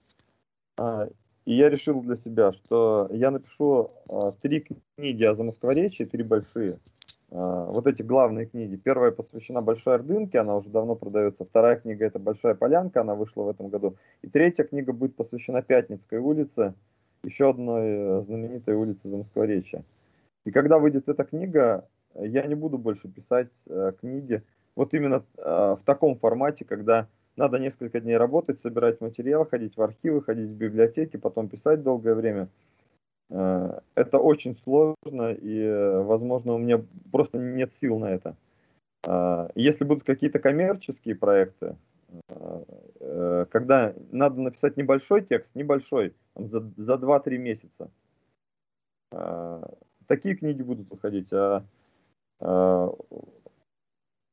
и 1.46 1.56
я 1.56 1.70
решил 1.70 2.02
для 2.02 2.18
себя, 2.18 2.54
что 2.54 3.08
я 3.12 3.30
напишу 3.30 3.92
три 4.42 4.62
книги 4.98 5.24
о 5.24 5.36
Замоскворечье, 5.36 6.08
три 6.08 6.24
большие. 6.24 6.80
Вот 7.36 7.88
эти 7.88 8.04
главные 8.04 8.46
книги. 8.46 8.76
Первая 8.76 9.10
посвящена 9.12 9.62
Большой 9.62 9.96
Ордынке, 9.96 10.38
она 10.38 10.56
уже 10.56 10.70
давно 10.70 10.96
продается. 10.96 11.46
Вторая 11.46 11.78
книга 11.78 12.06
это 12.06 12.20
Большая 12.20 12.54
Полянка, 12.54 13.02
она 13.02 13.16
вышла 13.16 13.42
в 13.42 13.50
этом 13.50 13.70
году. 13.70 13.96
И 14.22 14.28
третья 14.28 14.64
книга 14.66 14.94
будет 14.94 15.16
посвящена 15.16 15.64
Пятницкой 15.64 16.20
улице, 16.20 16.76
еще 17.24 17.50
одной 17.50 17.86
э, 17.86 18.22
знаменитой 18.28 18.76
улице 18.76 19.10
Замоскворечья. 19.10 19.84
И 20.46 20.52
когда 20.52 20.78
выйдет 20.78 21.10
эта 21.10 21.24
книга, 21.24 21.88
я 22.14 22.46
не 22.46 22.54
буду 22.54 22.78
больше 22.78 23.08
писать 23.08 23.52
э, 23.68 23.94
книги 24.00 24.44
вот 24.76 24.94
именно 24.94 25.24
э, 25.38 25.76
в 25.80 25.82
таком 25.86 26.18
формате, 26.18 26.66
когда 26.66 27.08
надо 27.36 27.60
несколько 27.60 28.00
дней 28.00 28.18
работать, 28.18 28.62
собирать 28.62 29.02
материал, 29.02 29.46
ходить 29.46 29.78
в 29.78 29.82
архивы, 29.82 30.22
ходить 30.22 30.50
в 30.50 30.56
библиотеки, 30.56 31.18
потом 31.18 31.48
писать 31.48 31.84
долгое 31.84 32.16
время. 32.16 32.48
Э, 33.34 33.80
это 33.96 34.20
очень 34.20 34.56
сложно, 34.56 35.32
и, 35.32 36.04
возможно, 36.04 36.54
у 36.54 36.60
меня 36.60 36.84
просто 37.12 37.40
нет 37.40 37.74
сил 37.74 37.98
на 37.98 38.12
это. 38.12 38.36
Э, 39.08 39.50
если 39.56 39.84
будут 39.84 40.04
какие-то 40.04 40.40
коммерческие 40.40 41.16
проекты, 41.16 41.76
э, 42.30 43.46
когда 43.50 43.96
надо 44.12 44.40
написать 44.40 44.78
небольшой 44.78 45.24
текст, 45.24 45.56
небольшой, 45.56 46.14
там, 46.36 46.48
за, 46.48 46.62
за 46.78 46.94
2-3 46.96 47.38
месяца, 47.38 47.90
э, 49.12 49.64
такие 50.06 50.36
книги 50.36 50.62
будут 50.62 50.90
выходить. 50.92 51.30
А, 51.32 52.94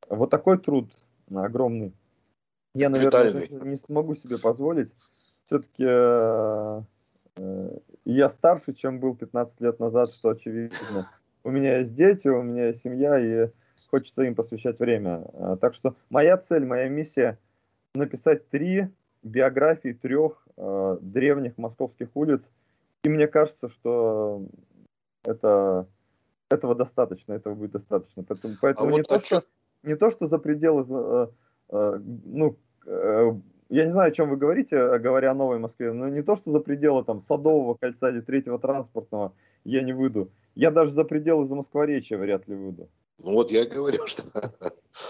вот 0.09 0.31
такой 0.31 0.59
труд 0.59 0.91
огромный 1.33 1.95
я, 2.75 2.89
наверное, 2.89 3.33
не 3.65 3.77
смогу 3.77 4.15
себе 4.15 4.39
позволить. 4.39 4.95
Все-таки 5.45 5.85
э, 5.85 6.83
э, 7.37 7.79
я 8.05 8.29
старше, 8.29 8.75
чем 8.75 9.01
был 9.01 9.15
15 9.15 9.61
лет 9.61 9.79
назад, 9.81 10.13
что 10.13 10.31
очевидно. 10.31 11.07
У 11.43 11.51
меня 11.51 11.79
есть 11.79 11.95
дети, 11.95 12.29
у 12.29 12.43
меня 12.43 12.69
есть 12.69 12.83
семья, 12.83 13.19
и 13.19 13.51
хочется 13.91 14.23
им 14.23 14.35
посвящать 14.35 14.79
время. 14.79 15.25
Э, 15.33 15.57
так 15.61 15.75
что 15.75 15.97
моя 16.11 16.37
цель, 16.37 16.65
моя 16.65 16.89
миссия 16.89 17.39
написать 17.95 18.49
три 18.49 18.89
биографии 19.23 19.93
трех 19.93 20.47
э, 20.57 20.99
древних 21.01 21.59
московских 21.59 22.09
улиц. 22.15 22.43
И 23.05 23.09
мне 23.09 23.27
кажется, 23.27 23.69
что 23.69 24.45
это, 25.25 25.87
этого 26.51 26.75
достаточно, 26.75 27.33
этого 27.33 27.55
будет 27.55 27.73
достаточно. 27.73 28.23
Поэтому, 28.23 28.55
поэтому 28.61 28.89
а 28.89 28.93
не, 28.93 28.99
вот 28.99 29.09
то, 29.09 29.21
что, 29.21 29.45
не 29.83 29.97
то, 29.97 30.11
что 30.11 30.27
за 30.29 30.39
пределы 30.39 30.85
э, 30.89 31.27
Э, 31.71 31.99
ну, 32.25 32.57
э, 32.87 33.33
я 33.71 33.85
не 33.85 33.93
знаю, 33.93 34.09
о 34.09 34.15
чем 34.15 34.29
вы 34.29 34.37
говорите, 34.37 34.99
говоря 34.99 35.31
о 35.31 35.35
Новой 35.35 35.59
Москве, 35.59 35.93
но 35.93 36.09
не 36.09 36.23
то, 36.23 36.37
что 36.37 36.51
за 36.51 36.59
пределы 36.59 37.05
там 37.05 37.23
Садового 37.23 37.75
кольца 37.75 38.11
или 38.11 38.21
третьего 38.21 38.59
транспортного 38.59 39.33
я 39.65 39.83
не 39.83 39.93
выйду. 39.93 40.31
Я 40.57 40.73
даже 40.73 40.91
за 40.91 41.05
пределы 41.05 41.47
за 41.47 41.55
Москворечья 41.55 42.19
вряд 42.19 42.49
ли 42.49 42.57
выйду. 42.57 42.89
Ну 43.19 43.35
вот 43.35 43.51
я 43.51 43.65
говорю, 43.67 44.07
что 44.07 44.25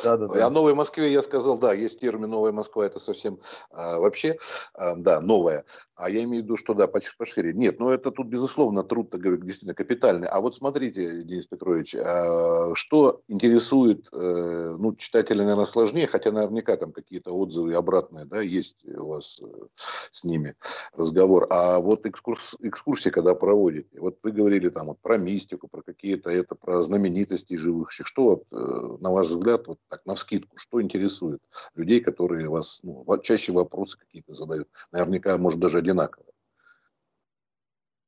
да, 0.05 0.17
да, 0.17 0.27
да. 0.29 0.47
О 0.47 0.51
Новой 0.51 0.75
Москве 0.75 1.13
я 1.13 1.23
сказал, 1.23 1.59
да, 1.59 1.73
есть 1.73 2.01
термин 2.01 2.31
Новая 2.31 2.53
Москва, 2.53 2.85
это 2.85 2.99
совсем 2.99 3.39
а, 3.71 3.99
вообще, 3.99 4.37
а, 4.75 4.95
да, 4.95 5.21
новая. 5.21 5.65
А 5.95 6.09
я 6.09 6.23
имею 6.25 6.43
в 6.43 6.45
виду, 6.47 6.57
что 6.57 6.75
да, 6.75 6.87
пошире. 6.87 7.53
Нет, 7.53 7.79
ну 7.79 7.91
это 7.91 8.11
тут, 8.11 8.29
безусловно, 8.29 8.83
труд, 8.83 9.11
говорю, 9.11 9.39
действительно 9.39 9.75
капитальный. 9.75 10.29
А 10.29 10.41
вот 10.41 10.55
смотрите, 10.55 11.23
Денис 11.25 11.47
Петрович, 11.47 11.95
а, 11.95 12.75
что 12.75 13.23
интересует, 13.29 14.09
а, 14.13 14.77
ну, 14.79 14.95
читателя, 14.97 15.43
наверное, 15.43 15.67
сложнее, 15.67 16.07
хотя 16.07 16.33
наверняка 16.33 16.77
там 16.77 16.93
какие-то 16.93 17.33
отзывы 17.33 17.75
обратные, 17.75 18.25
да, 18.25 18.41
есть 18.41 18.87
у 18.87 19.07
вас 19.07 19.41
э, 19.43 19.47
с 19.77 20.25
ними 20.25 20.55
разговор. 20.95 21.47
А 21.51 21.81
вот 21.81 22.07
экскурс, 22.07 22.57
экскурсии, 22.61 23.11
когда 23.11 23.35
проводите, 23.35 24.01
вот 24.01 24.19
вы 24.23 24.33
говорили 24.33 24.69
там 24.69 24.87
вот 24.87 24.99
про 25.01 25.19
мистику, 25.19 25.69
про 25.69 25.83
какие-то 25.83 26.31
это, 26.31 26.55
про 26.55 26.83
знаменитости 26.83 27.57
живущих. 27.57 28.07
Что 28.07 28.23
вот, 28.23 28.45
э, 28.53 28.97
на 29.01 29.11
ваш 29.11 29.29
взгляд, 29.29 29.67
вот 29.71 29.79
так, 29.89 30.05
на 30.07 30.15
вскидку, 30.15 30.57
что 30.57 30.83
интересует 30.83 31.41
людей, 31.75 32.01
которые 32.01 32.49
вас, 32.49 32.81
ну, 32.83 33.05
чаще 33.23 33.53
вопросы 33.53 33.99
какие-то 33.99 34.35
задают, 34.35 34.69
наверняка, 34.93 35.39
может, 35.39 35.61
даже 35.61 35.79
одинаковые? 35.79 36.33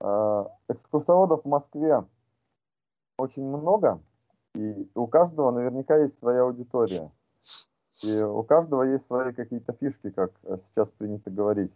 А, 0.00 0.50
экскурсоводов 0.69 1.45
в 1.45 1.49
Москве 1.49 2.04
очень 3.16 3.47
много, 3.47 4.00
и 4.54 4.90
у 4.95 5.07
каждого 5.07 5.50
наверняка 5.52 5.97
есть 5.97 6.19
своя 6.19 6.42
аудитория. 6.42 7.11
И 8.02 8.21
у 8.21 8.42
каждого 8.42 8.83
есть 8.83 9.07
свои 9.07 9.33
какие-то 9.33 9.75
фишки, 9.75 10.11
как 10.11 10.33
сейчас 10.71 10.88
принято 10.99 11.31
говорить. 11.31 11.73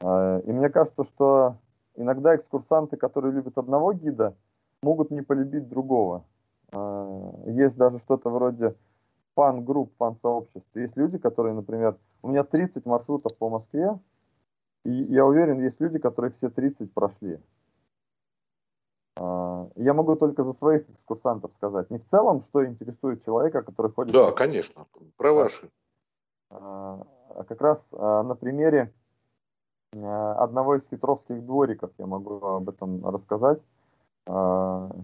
А, 0.00 0.38
и 0.38 0.52
мне 0.52 0.68
кажется, 0.68 1.04
что 1.04 1.56
иногда 1.96 2.36
экскурсанты, 2.36 2.96
которые 2.96 3.32
любят 3.32 3.58
одного 3.58 3.92
гида, 3.92 4.36
могут 4.82 5.10
не 5.10 5.22
полюбить 5.22 5.68
другого. 5.68 6.24
А, 6.72 7.32
есть 7.46 7.76
даже 7.76 7.98
что-то 7.98 8.30
вроде 8.30 8.74
фан-групп, 9.34 9.92
фан-сообществ. 9.98 10.68
Есть 10.74 10.96
люди, 10.96 11.18
которые, 11.18 11.54
например, 11.54 11.96
у 12.22 12.28
меня 12.28 12.44
30 12.44 12.86
маршрутов 12.86 13.36
по 13.36 13.48
Москве, 13.48 13.98
и 14.84 14.90
я 14.90 15.24
уверен, 15.24 15.60
есть 15.60 15.80
люди, 15.80 15.98
которые 15.98 16.32
все 16.32 16.50
30 16.50 16.92
прошли. 16.92 17.38
А, 19.16 19.68
я 19.76 19.94
могу 19.94 20.16
только 20.16 20.44
за 20.44 20.52
своих 20.54 20.88
экскурсантов 20.90 21.52
сказать. 21.56 21.90
Не 21.90 21.98
в 21.98 22.08
целом, 22.08 22.42
что 22.42 22.64
интересует 22.66 23.24
человека, 23.24 23.62
который 23.62 23.92
ходит... 23.92 24.12
Да, 24.12 24.32
конечно, 24.32 24.86
про 25.16 25.32
ваши. 25.32 25.70
А 26.50 27.44
как 27.48 27.60
раз 27.62 27.90
на 27.92 28.34
примере 28.34 28.92
одного 29.92 30.76
из 30.76 30.82
хитровских 30.88 31.44
двориков 31.44 31.90
я 31.98 32.06
могу 32.06 32.44
об 32.44 32.68
этом 32.68 33.06
рассказать. 33.06 33.60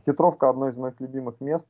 Хитровка 0.04 0.48
одно 0.50 0.68
из 0.68 0.76
моих 0.76 1.00
любимых 1.00 1.40
мест. 1.40 1.66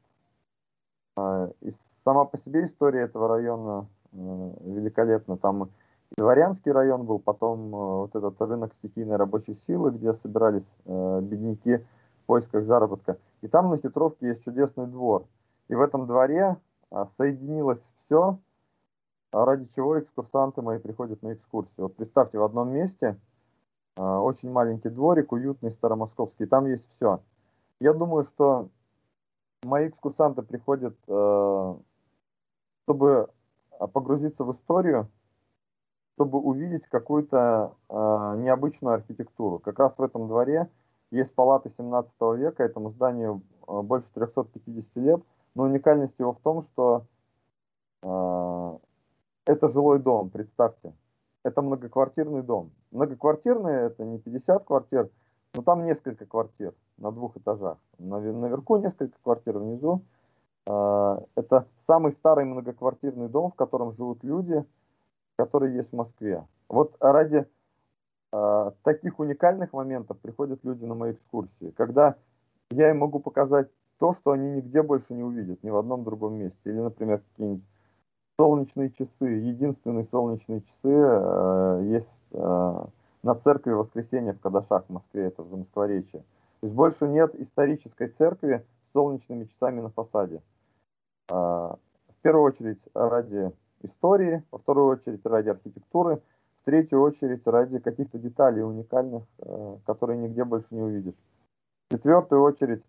И 1.61 1.73
сама 2.05 2.25
по 2.25 2.39
себе 2.39 2.65
история 2.67 3.03
этого 3.03 3.29
района 3.29 3.87
великолепна. 4.13 5.37
Там 5.37 5.71
дворянский 6.17 6.73
район 6.73 7.05
был, 7.05 7.19
потом 7.19 7.71
вот 7.71 8.15
этот 8.17 8.41
рынок 8.41 8.75
стихийной 8.75 9.17
рабочей 9.17 9.55
силы, 9.55 9.91
где 9.91 10.15
собирались 10.15 10.67
бедняки 10.87 11.77
в 11.77 12.27
поисках 12.27 12.65
заработка. 12.65 13.19
И 13.43 13.49
там 13.49 13.71
на 13.71 13.79
Хитровке 13.79 14.29
есть 14.29 14.45
чудесный 14.45 14.87
двор. 14.87 15.25
И 15.69 15.75
в 15.75 15.81
этом 15.81 16.07
дворе 16.07 16.57
соединилось 17.17 17.83
все, 18.05 18.39
ради 19.33 19.67
чего 19.75 19.99
экскурсанты 19.99 20.63
мои 20.63 20.79
приходят 20.79 21.23
на 21.23 21.35
экскурсию. 21.35 21.85
Вот 21.85 21.97
представьте, 21.97 22.39
в 22.39 22.45
одном 22.45 22.71
месте 22.71 23.17
очень 23.97 24.51
маленький 24.51 24.89
дворик, 24.89 25.33
уютный, 25.33 25.73
старомосковский, 25.73 26.47
там 26.47 26.67
есть 26.67 26.89
все. 26.89 27.21
Я 27.81 27.93
думаю, 27.93 28.25
что 28.25 28.69
мои 29.65 29.89
экскурсанты 29.89 30.43
приходят, 30.43 30.97
э, 31.07 31.75
чтобы 32.85 33.29
погрузиться 33.93 34.45
в 34.45 34.53
историю, 34.53 35.09
чтобы 36.15 36.39
увидеть 36.39 36.87
какую-то 36.89 37.75
э, 37.89 37.95
необычную 38.39 38.95
архитектуру. 38.95 39.59
Как 39.59 39.79
раз 39.79 39.97
в 39.97 40.03
этом 40.03 40.27
дворе 40.29 40.69
есть 41.11 41.35
палаты 41.35 41.71
17 41.71 42.15
века, 42.37 42.65
этому 42.65 42.91
зданию 42.91 43.43
э, 43.67 43.81
больше 43.83 44.09
350 44.15 44.97
лет, 44.97 45.23
но 45.55 45.65
уникальность 45.65 46.19
его 46.19 46.33
в 46.33 46.41
том, 46.41 46.63
что 46.63 47.05
это 48.01 49.69
жилой 49.69 49.99
дом, 49.99 50.31
представьте. 50.31 50.95
Это 51.43 51.63
многоквартирный 51.63 52.43
дом. 52.43 52.71
Многоквартирный 52.93 53.87
это 53.87 54.05
не 54.05 54.21
50 54.21 54.65
квартир, 54.65 55.11
но 55.55 55.63
там 55.63 55.85
несколько 55.85 56.27
квартир 56.27 56.75
на 56.99 57.11
двух 57.11 57.37
этажах. 57.37 57.79
Наверху 57.99 58.77
несколько 58.77 59.17
квартир, 59.23 59.59
внизу. 59.59 60.03
А, 60.67 61.23
это 61.35 61.67
самый 61.77 62.13
старый 62.13 62.45
многоквартирный 62.45 63.29
дом, 63.29 63.51
в 63.51 63.55
котором 63.55 63.93
живут 63.93 64.23
люди, 64.23 64.65
которые 65.37 65.77
есть 65.77 65.91
в 65.91 65.97
Москве. 65.97 66.47
Вот 66.69 66.97
ради 67.01 67.47
а, 68.33 68.73
таких 68.83 69.19
уникальных 69.19 69.73
моментов 69.73 70.19
приходят 70.19 70.65
люди 70.65 70.85
на 70.85 70.95
мои 70.95 71.13
экскурсии, 71.13 71.71
когда 71.71 72.17
я 72.71 72.91
им 72.91 72.99
могу 72.99 73.19
показать 73.19 73.69
то, 73.99 74.13
что 74.13 74.33
они 74.33 74.51
нигде 74.51 74.83
больше 74.83 75.15
не 75.15 75.23
увидят, 75.23 75.63
ни 75.63 75.71
в 75.71 75.77
одном 75.77 76.05
другом 76.05 76.35
месте. 76.35 76.59
Или, 76.65 76.79
например, 76.79 77.23
какие-нибудь 77.31 77.65
солнечные 78.39 78.91
часы. 78.91 79.27
Единственные 79.27 80.05
солнечные 80.05 80.61
часы 80.61 80.91
э, 80.91 81.83
есть 81.87 82.23
э, 82.33 82.85
на 83.23 83.35
церкви 83.35 83.73
Воскресения 83.73 84.33
в 84.33 84.41
Кадашах 84.41 84.87
в 84.87 84.91
Москве, 84.91 85.27
это 85.27 85.43
в 85.43 85.49
Замоскворечье. 85.49 86.21
То 86.61 86.67
есть 86.67 86.75
больше 86.75 87.07
нет 87.07 87.35
исторической 87.37 88.09
церкви 88.09 88.65
с 88.89 88.93
солнечными 88.93 89.45
часами 89.45 89.81
на 89.81 89.91
фасаде. 89.91 90.43
А, 91.31 91.77
в 92.09 92.23
первую 92.23 92.45
очередь 92.45 92.83
ради 92.95 93.53
истории, 93.83 94.43
во 94.51 94.59
вторую 94.59 94.89
очередь 94.89 95.25
ради 95.25 95.51
архитектуры, 95.51 96.21
в 96.63 96.65
третью 96.65 97.01
очередь 97.01 97.47
ради 97.47 97.79
каких-то 97.79 98.19
деталей 98.19 98.63
уникальных, 98.63 99.23
э, 99.39 99.77
которые 99.87 100.19
нигде 100.19 100.45
больше 100.45 100.75
не 100.75 100.83
увидишь. 100.83 101.15
В 101.89 101.95
четвертую 101.95 102.43
очередь 102.43 102.83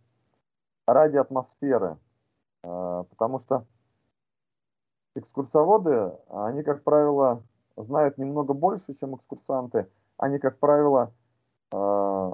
ради 0.88 1.18
атмосферы, 1.18 1.98
а, 2.64 3.04
потому 3.04 3.40
что 3.40 3.66
экскурсоводы, 5.16 6.14
они, 6.30 6.64
как 6.64 6.84
правило, 6.84 7.44
знают 7.78 8.18
немного 8.18 8.54
больше, 8.54 8.94
чем 8.96 9.16
экскурсанты. 9.16 9.88
Они, 10.20 10.38
как 10.38 10.60
правило, 10.60 11.14
а, 11.74 12.34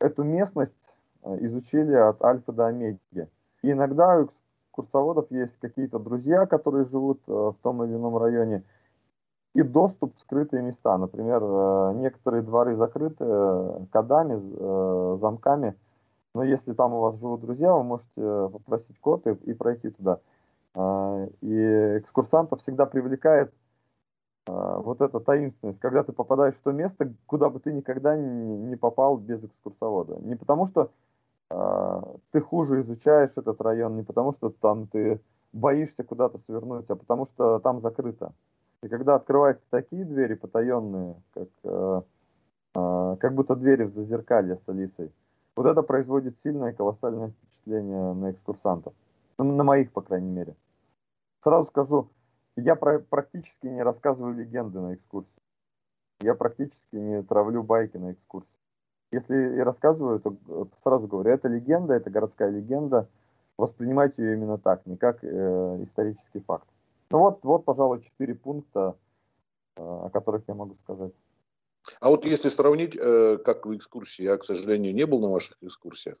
эту 0.00 0.24
местность 0.24 0.90
э, 1.22 1.36
изучили 1.46 1.94
от 1.94 2.22
альфа 2.22 2.52
до 2.52 2.66
омеги. 2.66 2.98
И 3.62 3.70
иногда 3.70 4.20
у 4.20 4.28
курсоводов 4.72 5.30
есть 5.30 5.56
какие-то 5.60 6.00
друзья, 6.00 6.44
которые 6.46 6.86
живут 6.86 7.20
э, 7.28 7.30
в 7.30 7.56
том 7.62 7.84
или 7.84 7.94
ином 7.94 8.16
районе, 8.16 8.64
и 9.54 9.62
доступ 9.62 10.12
в 10.14 10.18
скрытые 10.18 10.64
места. 10.64 10.98
Например, 10.98 11.40
э, 11.40 11.92
некоторые 11.98 12.42
дворы 12.42 12.74
закрыты 12.74 13.24
кодами, 13.92 15.18
замками, 15.18 15.76
но 16.34 16.42
если 16.42 16.72
там 16.72 16.94
у 16.94 17.00
вас 17.00 17.20
живут 17.20 17.42
друзья, 17.42 17.72
вы 17.74 17.84
можете 17.84 18.10
попросить 18.16 18.98
код 18.98 19.24
и, 19.28 19.30
и 19.50 19.54
пройти 19.54 19.90
туда. 19.90 20.18
И 21.42 21.98
экскурсантов 22.00 22.60
всегда 22.60 22.86
привлекает 22.86 23.54
вот 24.46 25.00
эта 25.00 25.20
таинственность, 25.20 25.80
когда 25.80 26.02
ты 26.02 26.12
попадаешь 26.12 26.54
в 26.54 26.62
то 26.62 26.72
место, 26.72 27.12
куда 27.26 27.48
бы 27.48 27.60
ты 27.60 27.72
никогда 27.72 28.16
не, 28.16 28.76
попал 28.76 29.16
без 29.16 29.42
экскурсовода. 29.42 30.18
Не 30.20 30.36
потому 30.36 30.66
что 30.66 30.90
э, 31.50 32.02
ты 32.30 32.40
хуже 32.42 32.80
изучаешь 32.80 33.32
этот 33.36 33.60
район, 33.62 33.96
не 33.96 34.02
потому 34.02 34.32
что 34.32 34.50
там 34.50 34.86
ты 34.86 35.20
боишься 35.52 36.04
куда-то 36.04 36.38
свернуть, 36.38 36.90
а 36.90 36.96
потому 36.96 37.26
что 37.26 37.58
там 37.60 37.80
закрыто. 37.80 38.32
И 38.82 38.88
когда 38.88 39.14
открываются 39.14 39.66
такие 39.70 40.04
двери 40.04 40.34
потаенные, 40.34 41.14
как, 41.32 41.48
э, 41.62 42.02
э, 42.74 43.16
как 43.18 43.34
будто 43.34 43.56
двери 43.56 43.84
в 43.84 43.94
зазеркалье 43.94 44.58
с 44.58 44.68
Алисой, 44.68 45.10
вот 45.56 45.66
это 45.66 45.82
производит 45.82 46.38
сильное 46.38 46.72
колоссальное 46.72 47.30
впечатление 47.30 48.12
на 48.12 48.32
экскурсантов. 48.32 48.92
На, 49.38 49.44
на 49.44 49.64
моих, 49.64 49.90
по 49.92 50.02
крайней 50.02 50.30
мере. 50.30 50.54
Сразу 51.42 51.68
скажу, 51.68 52.08
я 52.56 52.76
про 52.76 52.98
практически 52.98 53.66
не 53.66 53.82
рассказываю 53.82 54.34
легенды 54.34 54.80
на 54.80 54.94
экскурсии. 54.94 55.30
Я 56.20 56.34
практически 56.34 56.96
не 56.96 57.22
травлю 57.22 57.62
байки 57.62 57.96
на 57.96 58.12
экскурсии. 58.12 58.48
Если 59.12 59.56
и 59.56 59.60
рассказываю, 59.60 60.20
то 60.20 60.36
э, 60.48 60.64
сразу 60.82 61.06
говорю, 61.06 61.30
это 61.30 61.48
легенда, 61.48 61.94
это 61.94 62.10
городская 62.10 62.50
легенда. 62.50 63.08
Воспринимайте 63.56 64.24
ее 64.24 64.34
именно 64.34 64.58
так, 64.58 64.84
не 64.86 64.96
как 64.96 65.22
э, 65.22 65.82
исторический 65.82 66.40
факт. 66.40 66.66
Ну 67.10 67.18
вот, 67.18 67.44
вот, 67.44 67.64
пожалуй, 67.64 68.02
четыре 68.02 68.34
пункта, 68.34 68.96
э, 69.76 69.82
о 69.82 70.10
которых 70.10 70.42
я 70.48 70.54
могу 70.54 70.74
сказать. 70.82 71.12
А 72.00 72.08
вот 72.08 72.24
если 72.24 72.48
сравнить, 72.48 72.96
э, 72.96 73.38
как 73.38 73.66
в 73.66 73.74
экскурсии, 73.74 74.22
я, 74.22 74.36
к 74.36 74.44
сожалению, 74.44 74.94
не 74.94 75.06
был 75.06 75.20
на 75.20 75.30
ваших 75.30 75.56
экскурсиях. 75.62 76.16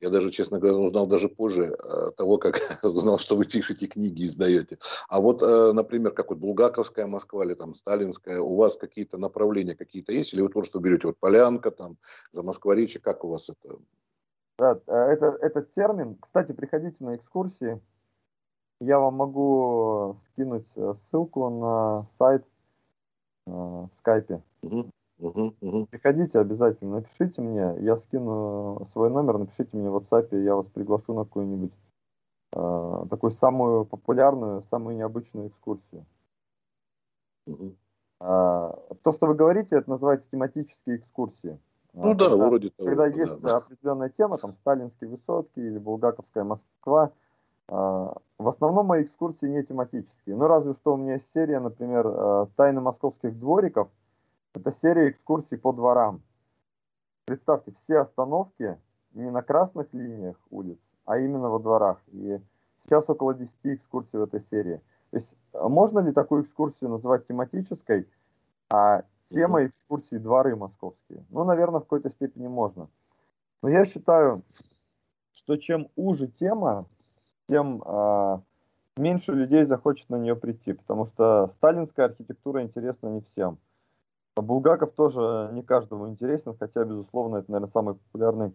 Я 0.00 0.10
даже, 0.10 0.30
честно 0.30 0.58
говоря, 0.58 0.78
узнал 0.78 1.06
даже 1.06 1.28
позже 1.28 1.64
э, 1.64 2.10
того, 2.16 2.38
как 2.38 2.56
узнал, 2.82 3.18
что 3.18 3.36
вы 3.36 3.46
пишете 3.46 3.86
книги, 3.86 4.26
издаете. 4.26 4.78
А 5.08 5.20
вот, 5.20 5.42
э, 5.42 5.72
например, 5.72 6.12
как 6.12 6.30
вот 6.30 6.38
Булгаковская 6.38 7.06
Москва 7.06 7.44
или 7.44 7.54
там 7.54 7.74
Сталинская, 7.74 8.40
у 8.40 8.56
вас 8.56 8.76
какие-то 8.76 9.18
направления 9.18 9.74
какие-то 9.74 10.12
есть? 10.12 10.34
Или 10.34 10.42
вы 10.42 10.48
просто 10.48 10.78
берете 10.80 11.06
вот 11.06 11.18
Полянка, 11.18 11.70
там, 11.70 11.96
за 12.32 12.42
Москворечье, 12.42 13.00
как 13.00 13.24
у 13.24 13.28
вас 13.28 13.48
это? 13.48 13.78
Да, 14.58 14.80
это, 14.86 15.36
этот 15.40 15.70
термин, 15.72 16.16
кстати, 16.20 16.52
приходите 16.52 17.04
на 17.04 17.16
экскурсии, 17.16 17.80
я 18.80 18.98
вам 18.98 19.14
могу 19.14 20.16
скинуть 20.20 20.68
ссылку 20.98 21.48
на 21.50 22.06
сайт 22.18 22.44
в 23.46 23.90
скайпе. 23.98 24.42
Угу. 24.62 24.90
Угу, 25.18 25.54
угу. 25.60 25.86
Приходите 25.86 26.38
обязательно, 26.38 26.96
напишите 26.96 27.40
мне, 27.40 27.76
я 27.80 27.96
скину 27.96 28.86
свой 28.92 29.10
номер, 29.10 29.38
напишите 29.38 29.76
мне 29.76 29.88
в 29.88 29.96
WhatsApp, 29.96 30.28
я 30.42 30.54
вас 30.54 30.66
приглашу 30.66 31.14
на 31.14 31.24
какую-нибудь 31.24 31.72
э, 32.54 33.06
такую 33.08 33.30
самую 33.30 33.86
популярную, 33.86 34.62
самую 34.70 34.96
необычную 34.96 35.48
экскурсию. 35.48 36.04
Угу. 37.46 37.76
А, 38.20 38.78
то, 39.02 39.12
что 39.12 39.26
вы 39.26 39.34
говорите, 39.34 39.76
это 39.76 39.88
называется 39.88 40.30
тематические 40.30 40.98
экскурсии. 40.98 41.58
Ну 41.94 42.14
да, 42.14 42.28
когда, 42.28 42.48
вроде 42.48 42.70
того. 42.70 42.88
Когда 42.88 43.08
да, 43.08 43.16
есть 43.16 43.40
да. 43.40 43.56
определенная 43.56 44.10
тема, 44.10 44.36
там 44.36 44.52
Сталинские 44.52 45.08
высотки 45.08 45.60
или 45.60 45.78
Булгаковская 45.78 46.44
Москва, 46.44 47.12
а, 47.68 48.14
в 48.36 48.48
основном 48.48 48.84
мои 48.84 49.04
экскурсии 49.04 49.46
не 49.46 49.62
тематические. 49.62 50.36
Ну, 50.36 50.46
разве 50.46 50.74
что 50.74 50.92
у 50.92 50.98
меня 50.98 51.14
есть 51.14 51.32
серия, 51.32 51.58
например, 51.58 52.48
«Тайны 52.56 52.82
московских 52.82 53.38
двориков», 53.38 53.88
это 54.56 54.72
серия 54.72 55.10
экскурсий 55.10 55.58
по 55.58 55.72
дворам. 55.72 56.22
Представьте, 57.26 57.72
все 57.82 57.98
остановки 57.98 58.78
не 59.12 59.30
на 59.30 59.42
красных 59.42 59.92
линиях 59.92 60.36
улиц, 60.50 60.78
а 61.04 61.18
именно 61.18 61.50
во 61.50 61.58
дворах. 61.58 61.98
И 62.08 62.40
сейчас 62.84 63.08
около 63.08 63.34
10 63.34 63.50
экскурсий 63.64 64.18
в 64.18 64.22
этой 64.22 64.42
серии. 64.50 64.80
То 65.10 65.16
есть 65.16 65.36
а 65.52 65.68
можно 65.68 65.98
ли 66.00 66.12
такую 66.12 66.42
экскурсию 66.42 66.90
называть 66.90 67.26
тематической, 67.26 68.08
а 68.70 69.04
тема 69.28 69.64
экскурсии 69.64 70.16
дворы 70.16 70.56
московские? 70.56 71.24
Ну, 71.30 71.44
наверное, 71.44 71.80
в 71.80 71.84
какой-то 71.84 72.10
степени 72.10 72.46
можно. 72.46 72.88
Но 73.62 73.68
я 73.68 73.84
считаю, 73.84 74.42
что 75.34 75.56
чем 75.56 75.88
уже 75.96 76.28
тема, 76.28 76.86
тем 77.48 77.82
э, 77.84 78.38
меньше 78.96 79.32
людей 79.32 79.64
захочет 79.64 80.08
на 80.08 80.16
нее 80.16 80.34
прийти, 80.34 80.72
потому 80.72 81.06
что 81.06 81.48
сталинская 81.56 82.06
архитектура 82.06 82.62
интересна 82.62 83.08
не 83.08 83.20
всем. 83.20 83.58
А 84.36 84.42
Булгаков 84.42 84.92
тоже 84.92 85.48
не 85.52 85.62
каждому 85.62 86.08
интересен, 86.08 86.54
хотя, 86.58 86.84
безусловно, 86.84 87.38
это, 87.38 87.50
наверное, 87.50 87.72
самый 87.72 87.94
популярный 87.94 88.52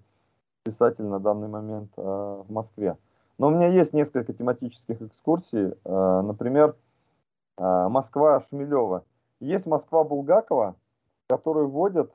писатель 0.63 1.05
на 1.05 1.19
данный 1.19 1.47
момент 1.47 1.91
э, 1.97 2.01
в 2.01 2.51
Москве. 2.51 2.97
Но 3.39 3.47
у 3.47 3.49
меня 3.49 3.65
есть 3.67 3.91
несколько 3.91 4.31
тематических 4.31 5.01
экскурсий. 5.01 5.73
Э, 5.83 6.21
например, 6.21 6.75
э, 7.57 7.87
Москва 7.89 8.41
Шмелева. 8.41 9.05
Есть 9.39 9.65
Москва 9.65 10.03
Булгакова, 10.03 10.75
которую 11.27 11.69
вводят 11.69 12.13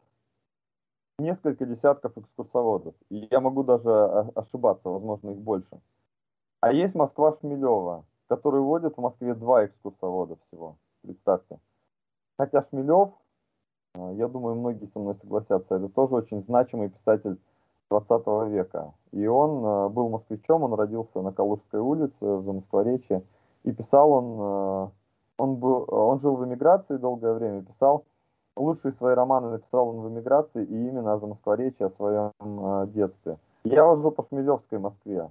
несколько 1.19 1.67
десятков 1.67 2.17
экскурсоводов. 2.17 2.95
И 3.11 3.27
я 3.33 3.41
могу 3.41 3.65
даже 3.65 3.91
ошибаться, 4.37 4.89
возможно, 4.89 5.31
их 5.31 5.39
больше. 5.39 5.81
А 6.61 6.73
есть 6.73 6.95
Москва 6.95 7.35
Шмелева, 7.35 8.05
которую 8.29 8.63
вводят 8.63 8.97
в 8.97 9.01
Москве 9.01 9.35
два 9.35 9.67
экскурсовода 9.67 10.37
всего. 10.47 10.77
Представьте. 11.03 11.59
Хотя 12.39 12.63
Шмелев 12.63 13.11
я 14.17 14.29
думаю, 14.29 14.57
многие 14.57 14.87
со 14.93 14.99
мной 14.99 15.15
согласятся. 15.21 15.77
Это 15.77 15.89
тоже 15.89 16.15
очень 16.15 16.43
значимый 16.45 16.91
писатель 16.91 17.39
20 17.91 18.27
века. 18.51 18.93
И 19.13 19.27
он 19.27 19.65
а, 19.65 19.89
был 19.89 20.09
москвичом, 20.09 20.63
он 20.63 20.75
родился 20.75 21.21
на 21.23 21.33
Калужской 21.33 21.81
улице 21.81 22.15
в 22.21 22.45
Замоскворечье. 22.45 23.23
И 23.65 23.73
писал 23.73 24.11
он, 24.13 24.37
а, 24.41 24.91
он, 25.39 25.57
был, 25.57 25.85
он 25.89 26.21
жил 26.21 26.37
в 26.37 26.45
эмиграции 26.45 26.97
долгое 26.97 27.33
время, 27.35 27.63
писал 27.63 28.05
лучшие 28.57 28.93
свои 28.93 29.15
романы 29.15 29.51
написал 29.51 29.89
он 29.89 30.01
в 30.01 30.09
эмиграции 30.09 30.65
и 30.65 30.89
именно 30.89 31.13
о 31.13 31.19
Замоскворечье, 31.19 31.87
о 31.87 31.91
своем 31.91 32.91
детстве. 32.93 33.39
Я 33.65 33.85
вожу 33.85 34.11
по 34.11 34.23
Шмелевской 34.23 34.79
Москве. 34.79 35.29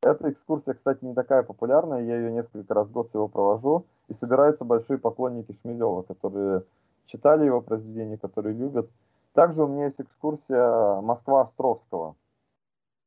Эта 0.00 0.30
экскурсия, 0.30 0.74
кстати, 0.74 1.04
не 1.04 1.12
такая 1.12 1.42
популярная, 1.42 2.02
я 2.02 2.16
ее 2.16 2.30
несколько 2.30 2.72
раз 2.72 2.86
в 2.86 2.92
год 2.92 3.08
всего 3.08 3.26
провожу, 3.26 3.84
и 4.06 4.14
собираются 4.14 4.64
большие 4.64 4.98
поклонники 4.98 5.52
Шмелева, 5.60 6.02
которые 6.02 6.62
читали 7.08 7.46
его 7.46 7.60
произведения, 7.60 8.16
которые 8.16 8.54
любят. 8.54 8.88
Также 9.32 9.64
у 9.64 9.66
меня 9.66 9.86
есть 9.86 10.00
экскурсия 10.00 11.00
Москва 11.00 11.42
Островского, 11.42 12.14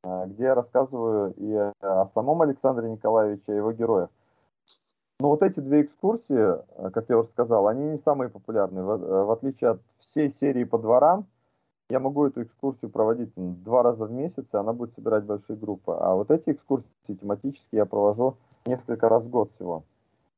э, 0.04 0.26
где 0.28 0.44
я 0.44 0.56
рассказываю 0.56 1.34
и 1.38 1.54
о 1.82 2.10
самом 2.14 2.42
Александре 2.42 2.90
Николаевиче, 2.90 3.54
и 3.54 3.56
его 3.56 3.72
героях. 3.72 4.10
Но 5.20 5.30
вот 5.30 5.44
эти 5.44 5.60
две 5.60 5.84
экскурсии, 5.84 6.36
э, 6.36 6.90
как 6.90 7.10
я 7.10 7.18
уже 7.20 7.30
сказал, 7.30 7.68
они 7.68 7.92
не 7.92 7.98
самые 7.98 8.30
популярные. 8.30 8.84
В, 8.84 8.90
э, 8.90 9.24
в 9.24 9.32
отличие 9.32 9.72
от 9.72 9.82
всей 10.00 10.32
серии 10.32 10.64
по 10.64 10.80
дворам, 10.80 11.28
я 11.90 12.00
могу 12.00 12.26
эту 12.26 12.44
экскурсию 12.44 12.90
проводить 12.90 13.32
два 13.36 13.84
раза 13.84 14.06
в 14.06 14.12
месяц, 14.12 14.46
и 14.52 14.58
она 14.58 14.74
будет 14.74 14.96
собирать 14.96 15.26
большие 15.26 15.58
группы. 15.58 15.92
А 15.92 16.16
вот 16.16 16.32
эти 16.32 16.52
экскурсии 16.52 16.88
тематические 17.08 17.80
я 17.80 17.86
провожу 17.86 18.38
несколько 18.66 19.10
раз 19.10 19.24
в 19.24 19.30
год 19.30 19.52
всего. 19.56 19.84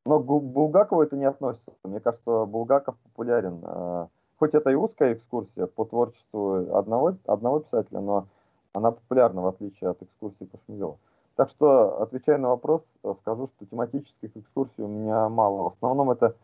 Но 0.06 0.20
к 0.20 0.26
Булгакову 0.26 1.02
это 1.02 1.16
не 1.16 1.26
относится. 1.26 1.72
Мне 1.84 2.00
кажется, 2.00 2.46
Булгаков 2.46 2.96
популярен. 2.98 3.62
А, 3.64 4.08
хоть 4.38 4.54
это 4.54 4.70
и 4.70 4.76
узкая 4.76 5.14
экскурсия 5.14 5.66
по 5.66 5.86
творчеству 5.86 6.76
одного, 6.76 7.16
одного 7.26 7.60
писателя, 7.60 8.02
но 8.02 8.28
она 8.74 8.92
популярна, 8.92 9.42
в 9.42 9.48
отличие 9.48 9.92
от 9.92 10.02
экскурсии 10.02 10.46
по 10.46 10.58
Шмелеву. 10.66 11.00
Так 11.36 11.50
что, 11.50 12.02
отвечая 12.02 12.38
на 12.38 12.50
вопрос, 12.50 12.84
скажу, 13.22 13.50
что 13.56 13.66
тематических 13.66 14.36
экскурсий 14.36 14.84
у 14.84 14.88
меня 14.88 15.30
мало. 15.30 15.70
В 15.70 15.74
основном 15.74 16.12
это 16.12 16.36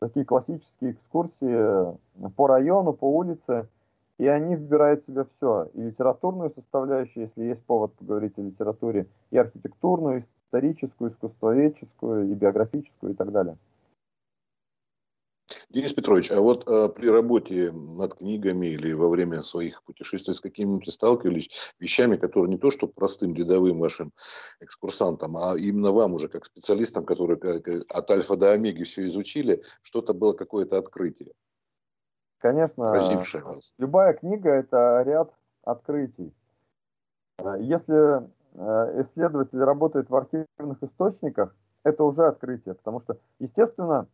такие 0.00 0.26
классические 0.26 0.92
экскурсии 0.92 1.96
по 2.36 2.46
району, 2.46 2.92
по 2.92 3.10
улице, 3.10 3.68
и 4.18 4.26
они 4.26 4.56
выбирают 4.56 5.02
в 5.02 5.06
себя 5.06 5.24
все. 5.24 5.68
И 5.74 5.80
литературную 5.80 6.50
составляющую, 6.50 7.24
если 7.24 7.44
есть 7.44 7.64
повод 7.64 7.94
поговорить 7.94 8.38
о 8.38 8.42
литературе, 8.42 9.06
и 9.30 9.38
архитектурную, 9.38 10.24
историческую, 10.46 11.10
искусствоведческую 11.10 12.30
и 12.30 12.34
биографическую 12.34 13.12
и 13.12 13.16
так 13.16 13.32
далее. 13.32 13.56
Денис 15.70 15.92
Петрович, 15.92 16.30
а 16.32 16.40
вот 16.40 16.68
э, 16.68 16.88
при 16.88 17.08
работе 17.08 17.70
над 17.72 18.14
книгами 18.14 18.66
или 18.68 18.92
во 18.92 19.08
время 19.08 19.42
своих 19.42 19.82
путешествий 19.84 20.34
с 20.34 20.40
какими-то 20.40 20.90
сталкивались 20.90 21.74
вещами, 21.78 22.16
которые 22.16 22.50
не 22.50 22.58
то 22.58 22.70
что 22.70 22.88
простым 22.88 23.34
рядовым 23.34 23.78
вашим 23.78 24.12
экскурсантам, 24.60 25.36
а 25.36 25.56
именно 25.56 25.92
вам 25.92 26.14
уже 26.14 26.28
как 26.28 26.44
специалистам, 26.44 27.04
которые 27.04 27.38
как, 27.38 27.68
от 27.68 28.10
альфа 28.10 28.36
до 28.36 28.52
омеги 28.52 28.84
все 28.84 29.06
изучили, 29.06 29.62
что-то 29.82 30.14
было 30.14 30.32
какое-то 30.32 30.78
открытие? 30.78 31.32
Конечно, 32.38 32.84
вас. 32.84 33.74
любая 33.78 34.14
книга– 34.14 34.50
это 34.50 35.02
ряд 35.06 35.32
открытий. 35.62 36.32
Э, 37.38 37.56
если 37.60 38.28
исследователь 38.56 39.62
работает 39.62 40.08
в 40.08 40.16
архивных 40.16 40.82
источниках, 40.82 41.54
это 41.84 42.02
уже 42.04 42.26
открытие, 42.26 42.74
потому 42.74 43.00
что, 43.00 43.18
естественно, 43.38 44.08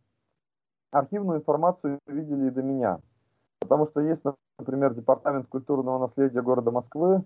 архивную 0.91 1.39
информацию 1.39 1.99
видели 2.07 2.47
и 2.47 2.51
до 2.51 2.61
меня. 2.61 2.99
Потому 3.59 3.85
что 3.85 4.01
есть, 4.01 4.23
например, 4.59 4.93
Департамент 4.93 5.47
культурного 5.47 5.97
наследия 5.97 6.41
города 6.41 6.69
Москвы, 6.71 7.23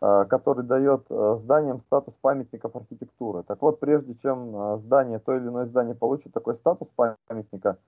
э, 0.00 0.24
который 0.28 0.64
дает 0.64 1.04
э, 1.10 1.36
зданиям 1.38 1.82
статус 1.82 2.14
памятников 2.20 2.74
архитектуры. 2.74 3.42
Так 3.44 3.62
вот, 3.62 3.78
прежде 3.78 4.14
чем 4.14 4.78
здание, 4.80 5.18
то 5.18 5.36
или 5.36 5.46
иное 5.46 5.66
здание 5.66 5.94
получит 5.94 6.32
такой 6.32 6.56
статус 6.56 6.88
памятника, 6.96 7.78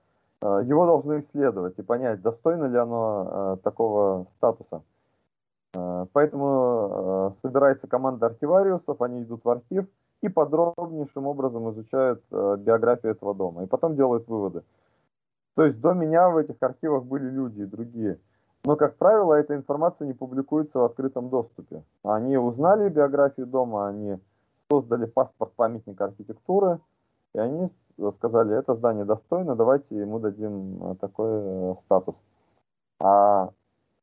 его 0.41 0.85
должны 0.85 1.19
исследовать 1.19 1.77
и 1.79 1.81
понять, 1.81 2.21
достойно 2.21 2.63
ли 2.65 2.77
оно 2.77 3.59
такого 3.61 4.25
статуса. 4.37 4.83
Э, 5.73 6.05
поэтому 6.13 7.31
э, 7.35 7.39
собирается 7.41 7.87
команда 7.87 8.27
архивариусов, 8.27 9.01
они 9.01 9.23
идут 9.23 9.43
в 9.43 9.49
архив 9.49 9.87
и 10.21 10.29
подробнейшим 10.29 11.27
образом 11.27 11.69
изучают 11.71 12.23
э, 12.31 12.55
биографию 12.59 13.11
этого 13.11 13.35
дома. 13.35 13.63
И 13.63 13.67
потом 13.67 13.95
делают 13.95 14.27
выводы. 14.27 14.63
То 15.55 15.63
есть 15.63 15.79
до 15.79 15.93
меня 15.93 16.29
в 16.29 16.37
этих 16.37 16.55
архивах 16.61 17.03
были 17.03 17.29
люди 17.29 17.61
и 17.61 17.65
другие. 17.65 18.19
Но, 18.65 18.75
как 18.75 18.97
правило, 18.97 19.33
эта 19.33 19.55
информация 19.55 20.05
не 20.05 20.13
публикуется 20.13 20.79
в 20.79 20.83
открытом 20.83 21.29
доступе. 21.29 21.83
Они 22.03 22.37
узнали 22.37 22.89
биографию 22.89 23.47
дома, 23.47 23.87
они 23.87 24.19
создали 24.69 25.05
паспорт 25.05 25.53
памятника 25.53 26.05
архитектуры, 26.05 26.79
И 27.33 27.39
они 27.39 27.69
сказали, 28.15 28.57
это 28.57 28.75
здание 28.75 29.05
достойно, 29.05 29.55
давайте 29.55 29.97
ему 29.97 30.19
дадим 30.19 30.97
такой 30.99 31.75
статус. 31.85 32.15
А 32.99 33.51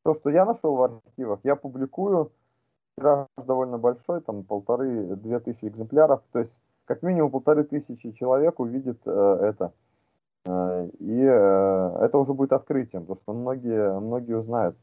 то, 0.07 0.15
что 0.15 0.31
я 0.31 0.45
нашел 0.45 0.77
в 0.77 0.83
архивах, 0.85 1.41
я 1.43 1.57
публикую, 1.57 2.31
тираж 2.97 3.27
довольно 3.37 3.77
большой, 3.77 4.21
там 4.21 4.45
полторы-две 4.45 5.41
тысячи 5.41 5.65
экземпляров, 5.65 6.23
то 6.31 6.39
есть 6.39 6.57
как 6.85 7.03
минимум 7.03 7.33
полторы 7.33 7.65
тысячи 7.65 8.13
человек 8.13 8.61
увидит 8.61 9.01
э, 9.05 9.39
это. 9.43 9.73
Э, 10.45 10.89
и 11.01 11.23
э, 11.25 11.97
это 12.03 12.19
уже 12.19 12.35
будет 12.35 12.53
открытием, 12.53 13.03
потому 13.03 13.17
что 13.17 13.33
многие, 13.33 13.99
многие 13.99 14.35
узнают. 14.35 14.77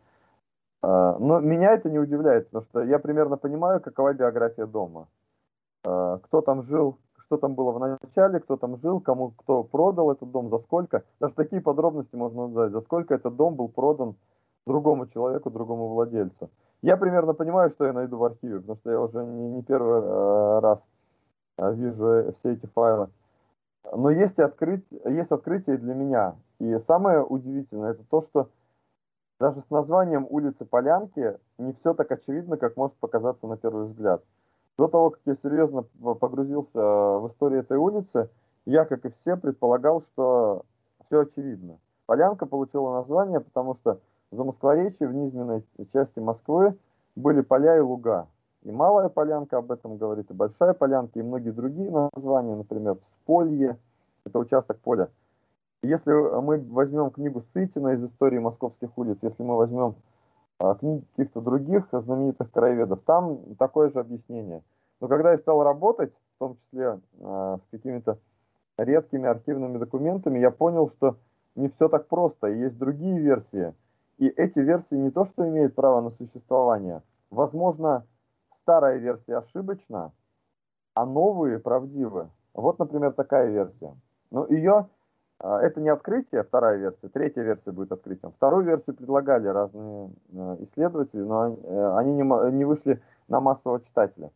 Э, 0.84 1.16
но 1.18 1.40
меня 1.40 1.72
это 1.72 1.90
не 1.90 2.00
удивляет, 2.00 2.50
потому 2.50 2.64
что 2.64 2.82
я 2.82 3.00
примерно 3.00 3.38
понимаю, 3.38 3.80
какова 3.80 4.14
биография 4.14 4.66
дома. 4.66 5.08
Э, 5.86 6.20
кто 6.24 6.42
там 6.42 6.64
жил, 6.64 6.98
что 7.18 7.38
там 7.38 7.56
было 7.56 7.72
в 7.72 7.80
начале, 7.80 8.42
кто 8.42 8.58
там 8.58 8.76
жил, 8.76 9.00
кому 9.00 9.32
кто 9.38 9.64
продал 9.64 10.12
этот 10.12 10.30
дом, 10.32 10.50
за 10.50 10.60
сколько. 10.60 11.04
Даже 11.22 11.36
такие 11.36 11.62
подробности 11.62 12.18
можно 12.18 12.44
узнать, 12.44 12.72
за 12.74 12.82
сколько 12.82 13.16
этот 13.16 13.38
дом 13.38 13.56
был 13.56 13.70
продан 13.70 14.16
другому 14.66 15.08
человеку, 15.08 15.50
другому 15.50 15.90
владельцу. 15.90 16.50
Я 16.82 16.98
примерно 16.98 17.34
понимаю, 17.34 17.70
что 17.70 17.86
я 17.86 17.94
найду 17.94 18.18
в 18.18 18.24
архиве, 18.24 18.60
потому 18.60 18.76
что 18.76 18.92
я 18.92 19.00
уже 19.00 19.24
не, 19.24 19.50
не 19.50 19.64
первый 19.64 20.02
э, 20.02 20.60
раз 20.60 20.86
э, 21.58 21.74
вижу 21.74 22.06
э, 22.06 22.34
все 22.40 22.54
эти 22.54 22.66
файлы. 22.68 23.10
Но 23.92 24.10
есть, 24.10 24.40
открыть, 24.40 24.90
есть 25.06 25.32
открытие 25.32 25.78
для 25.78 25.94
меня. 25.94 26.36
И 26.60 26.78
самое 26.80 27.24
удивительное, 27.24 27.92
это 27.92 28.04
то, 28.10 28.22
что 28.22 28.50
даже 29.40 29.62
с 29.62 29.70
названием 29.70 30.28
улицы 30.30 30.66
Полянки 30.66 31.38
не 31.58 31.74
все 31.74 31.94
так 31.94 32.12
очевидно, 32.12 32.58
как 32.58 32.78
может 32.78 32.96
показаться 32.98 33.48
на 33.48 33.58
первый 33.58 33.86
взгляд. 33.88 34.24
До 34.78 34.88
того, 34.88 35.12
как 35.12 35.22
я 35.26 35.36
серьезно 35.36 35.84
погрузился 36.16 36.80
в 36.80 37.28
историю 37.28 37.62
этой 37.62 37.78
улицы, 37.78 38.30
я, 38.66 38.86
как 38.86 39.06
и 39.06 39.10
все, 39.10 39.36
предполагал, 39.36 40.02
что 40.02 40.64
все 41.06 41.22
очевидно. 41.22 41.78
Полянка 42.06 42.46
получила 42.46 42.94
название, 42.94 43.40
потому 43.40 43.76
что 43.76 44.00
за 44.34 44.44
Москворечье 44.44 45.08
в 45.08 45.14
низменной 45.14 45.64
части 45.92 46.20
Москвы 46.20 46.76
были 47.16 47.42
поля 47.42 47.78
и 47.78 47.82
луга. 47.82 48.28
И 48.64 48.72
Малая 48.72 49.10
Полянка 49.10 49.58
об 49.58 49.72
этом 49.72 49.98
говорит, 49.98 50.32
и 50.32 50.34
Большая 50.34 50.74
Полянка, 50.74 51.20
и 51.20 51.24
многие 51.24 51.52
другие 51.52 51.92
названия, 51.92 52.56
например, 52.56 52.98
Всполье, 53.02 53.78
это 54.26 54.40
участок 54.40 54.80
поля. 54.80 55.10
Если 55.82 56.12
мы 56.14 56.60
возьмем 56.60 57.12
книгу 57.12 57.42
Сытина 57.42 57.90
из 57.90 58.04
истории 58.06 58.40
московских 58.40 58.98
улиц, 58.98 59.20
если 59.22 59.44
мы 59.44 59.58
возьмем 59.58 59.96
а, 60.60 60.76
книги 60.76 61.04
каких-то 61.16 61.42
других 61.42 61.90
знаменитых 61.92 62.52
краеведов, 62.52 63.02
там 63.06 63.56
такое 63.56 63.90
же 63.92 64.00
объяснение. 64.00 64.64
Но 65.02 65.10
когда 65.10 65.32
я 65.32 65.38
стал 65.38 65.62
работать, 65.62 66.14
в 66.14 66.40
том 66.40 66.56
числе 66.56 67.02
а, 67.22 67.58
с 67.58 67.68
какими-то 67.70 68.18
редкими 68.78 69.28
архивными 69.28 69.78
документами, 69.78 70.40
я 70.40 70.52
понял, 70.52 70.90
что 70.90 71.18
не 71.56 71.68
все 71.68 71.90
так 71.90 72.08
просто, 72.08 72.48
есть 72.48 72.78
другие 72.78 73.20
версии. 73.20 73.74
И 74.24 74.28
эти 74.38 74.62
версии 74.62 74.96
не 74.96 75.12
то, 75.12 75.26
что 75.26 75.46
имеют 75.50 75.76
право 75.76 76.00
на 76.00 76.10
существование, 76.12 77.04
возможно, 77.30 78.08
старая 78.52 78.98
версия 78.98 79.36
ошибочна, 79.36 80.14
а 80.94 81.06
новые 81.06 81.60
правдивы. 81.60 82.30
Вот, 82.54 82.80
например, 82.80 83.12
такая 83.12 83.50
версия. 83.50 83.94
Но 84.32 84.46
ее, 84.48 84.88
а, 85.40 85.60
это 85.60 85.82
не 85.82 85.90
открытие, 85.90 86.44
вторая 86.44 86.78
версия, 86.78 87.10
третья 87.10 87.42
версия 87.44 87.74
будет 87.74 87.92
открытием. 87.92 88.32
Вторую 88.32 88.64
версию 88.64 88.96
предлагали 88.96 89.48
разные 89.48 90.12
э, 90.32 90.56
исследователи, 90.62 91.20
но 91.20 91.58
э, 91.58 91.98
они 91.98 92.14
не 92.14 92.64
вышли 92.64 93.04
на 93.28 93.42
массового 93.42 93.82
читателя. 93.82 94.32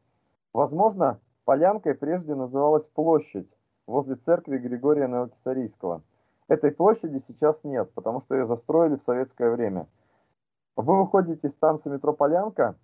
Возможно, 0.51 1.21
Полянкой 1.45 1.95
прежде 1.95 2.35
называлась 2.35 2.89
площадь 2.89 3.49
возле 3.85 4.15
церкви 4.15 4.57
Григория 4.57 5.07
Новокисарийского. 5.07 6.01
Этой 6.47 6.71
площади 6.71 7.21
сейчас 7.27 7.63
нет, 7.63 7.91
потому 7.93 8.21
что 8.21 8.35
ее 8.35 8.45
застроили 8.47 8.95
в 8.95 9.03
советское 9.03 9.51
время. 9.51 9.87
Вы 10.77 11.03
выходите 11.03 11.47
из 11.47 11.53
станции 11.53 11.89
метро 11.89 12.13
Полянка 12.13 12.75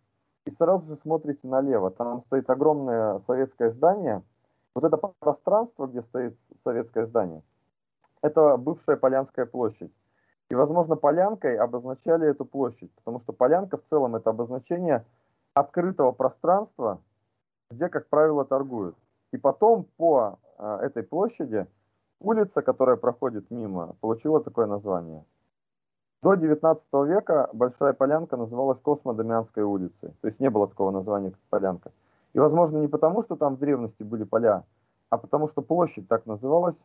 и 0.46 0.52
сразу 0.52 0.90
же 0.90 1.00
смотрите 1.00 1.48
налево. 1.48 1.90
Там 1.92 2.22
стоит 2.22 2.50
огромное 2.50 3.20
советское 3.20 3.70
здание. 3.70 4.24
Вот 4.76 4.84
это 4.84 4.98
пространство, 4.98 5.88
где 5.88 6.02
стоит 6.02 6.38
советское 6.62 7.06
здание, 7.06 7.44
это 8.22 8.58
бывшая 8.58 8.98
Полянская 8.98 9.46
площадь. 9.46 9.94
И, 10.50 10.56
возможно, 10.56 10.96
полянкой 10.96 11.56
обозначали 11.56 12.28
эту 12.28 12.46
площадь, 12.46 12.92
потому 12.96 13.20
что 13.20 13.34
полянка 13.34 13.78
в 13.78 13.84
целом 13.84 14.16
это 14.16 14.32
обозначение 14.32 15.06
открытого 15.54 16.12
пространства, 16.12 17.02
где, 17.72 17.90
как 17.90 18.08
правило, 18.10 18.44
торгуют. 18.44 18.96
И 19.32 19.38
потом 19.38 19.86
по 19.98 20.38
э, 20.58 20.78
этой 20.82 21.04
площади 21.04 21.66
улица, 22.24 22.62
которая 22.62 22.96
проходит 22.96 23.52
мимо, 23.52 23.96
получила 24.02 24.42
такое 24.42 24.66
название. 24.66 25.26
До 26.24 26.36
19 26.36 26.88
века 27.06 27.50
Большая 27.54 27.94
Полянка 27.94 28.38
называлась 28.38 28.80
Космодемианской 28.80 29.64
улицей. 29.64 30.16
То 30.22 30.28
есть 30.28 30.40
не 30.40 30.50
было 30.50 30.68
такого 30.68 30.92
названия, 30.92 31.32
как 31.32 31.40
Полянка. 31.50 31.92
И, 32.32 32.40
возможно, 32.40 32.78
не 32.78 32.88
потому, 32.88 33.24
что 33.24 33.36
там 33.36 33.56
в 33.56 33.60
древности 33.60 34.04
были 34.04 34.24
поля, 34.24 34.64
а 35.10 35.18
потому 35.18 35.48
что 35.48 35.62
площадь 35.62 36.08
так 36.08 36.26
называлась, 36.26 36.82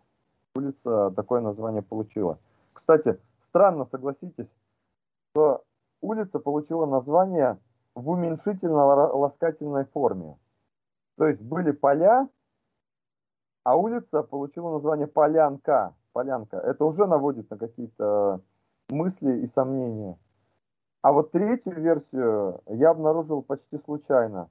улица 0.56 1.12
такое 1.12 1.40
название 1.40 1.82
получила. 1.82 2.38
Кстати, 2.72 3.18
странно, 3.40 3.86
согласитесь, 3.86 4.52
что 5.30 5.62
улица 6.00 6.40
получила 6.40 6.86
название 6.86 7.58
в 7.94 8.10
уменьшительно-ласкательной 8.10 9.84
форме. 9.86 10.36
То 11.16 11.26
есть 11.26 11.40
были 11.40 11.70
поля, 11.70 12.28
а 13.64 13.76
улица 13.76 14.22
получила 14.22 14.72
название 14.72 15.06
Полянка. 15.06 15.94
Полянка. 16.12 16.56
Это 16.58 16.84
уже 16.84 17.06
наводит 17.06 17.50
на 17.50 17.58
какие-то 17.58 18.40
мысли 18.88 19.40
и 19.40 19.46
сомнения. 19.46 20.18
А 21.02 21.12
вот 21.12 21.30
третью 21.30 21.74
версию 21.74 22.60
я 22.66 22.90
обнаружил 22.90 23.42
почти 23.42 23.78
случайно. 23.78 24.50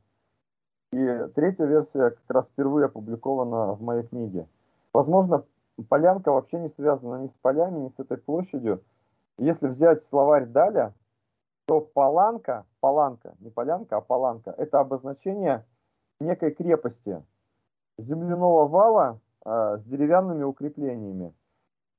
И 0.93 1.27
третья 1.35 1.65
версия 1.65 2.11
как 2.11 2.29
раз 2.29 2.47
впервые 2.47 2.85
опубликована 2.85 3.73
в 3.73 3.81
моей 3.81 4.03
книге. 4.03 4.47
Возможно, 4.93 5.43
полянка 5.89 6.31
вообще 6.31 6.59
не 6.59 6.69
связана 6.69 7.21
ни 7.21 7.27
с 7.27 7.33
полями, 7.33 7.79
ни 7.79 7.89
с 7.89 7.99
этой 7.99 8.17
площадью. 8.17 8.83
Если 9.37 9.67
взять 9.67 10.01
словарь 10.01 10.45
Даля, 10.45 10.93
то 11.65 11.81
паланка, 11.81 12.65
паланка, 12.79 13.35
не 13.39 13.49
полянка, 13.49 13.97
а 13.97 14.01
паланка, 14.01 14.51
это 14.51 14.79
обозначение 14.79 15.65
некой 16.21 16.51
крепости, 16.51 17.21
земляного 17.97 18.67
вала 18.67 19.19
э, 19.45 19.77
с 19.79 19.83
деревянными 19.83 20.43
укреплениями. 20.43 21.33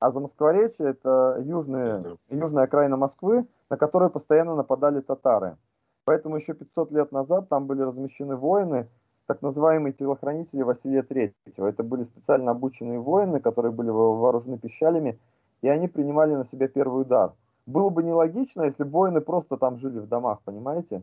А 0.00 0.10
за 0.10 0.20
Москворечье 0.20 0.90
это 0.90 1.38
южные, 1.44 2.16
южная 2.30 2.64
окраина 2.64 2.96
Москвы, 2.96 3.46
на 3.68 3.76
которую 3.76 4.10
постоянно 4.10 4.54
нападали 4.54 5.00
татары. 5.00 5.56
Поэтому 6.04 6.36
еще 6.36 6.54
500 6.54 6.92
лет 6.92 7.12
назад 7.12 7.48
там 7.48 7.66
были 7.66 7.82
размещены 7.82 8.36
воины, 8.36 8.88
так 9.26 9.42
называемые 9.42 9.92
телохранители 9.92 10.62
Василия 10.62 11.02
Третьего. 11.02 11.66
Это 11.66 11.82
были 11.82 12.04
специально 12.04 12.52
обученные 12.52 12.98
воины, 12.98 13.40
которые 13.40 13.72
были 13.72 13.90
вооружены 13.90 14.56
пищалями, 14.58 15.18
и 15.60 15.68
они 15.68 15.88
принимали 15.88 16.34
на 16.34 16.44
себя 16.44 16.68
первый 16.68 17.02
удар. 17.02 17.34
Было 17.66 17.90
бы 17.90 18.02
нелогично, 18.02 18.62
если 18.62 18.84
бы 18.84 18.90
воины 18.90 19.20
просто 19.20 19.58
там 19.58 19.76
жили 19.76 19.98
в 19.98 20.08
домах, 20.08 20.40
понимаете? 20.44 21.02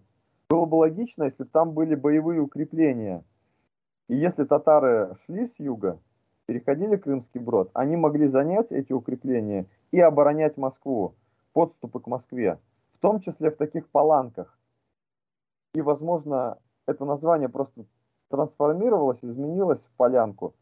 Было 0.49 0.65
бы 0.65 0.75
логично, 0.75 1.25
если 1.25 1.43
бы 1.43 1.49
там 1.49 1.73
были 1.73 1.93
боевые 1.93 2.41
укрепления. 2.41 3.23
И 4.07 4.15
если 4.15 4.43
татары 4.43 5.15
шли 5.25 5.45
с 5.45 5.59
юга, 5.59 5.99
переходили 6.45 6.95
Крымский 6.95 7.39
брод, 7.39 7.71
они 7.73 7.95
могли 7.95 8.27
занять 8.27 8.71
эти 8.71 8.93
укрепления 8.93 9.65
и 9.91 9.99
оборонять 9.99 10.57
Москву, 10.57 11.15
подступы 11.53 11.99
к 11.99 12.07
Москве, 12.07 12.59
в 12.91 12.99
том 12.99 13.19
числе 13.19 13.49
в 13.49 13.57
таких 13.57 13.87
паланках. 13.89 14.57
И, 15.73 15.81
возможно, 15.81 16.57
это 16.85 17.05
название 17.05 17.49
просто 17.49 17.85
трансформировалось, 18.29 19.23
изменилось 19.23 19.81
в 19.81 19.93
полянку. 19.95 20.53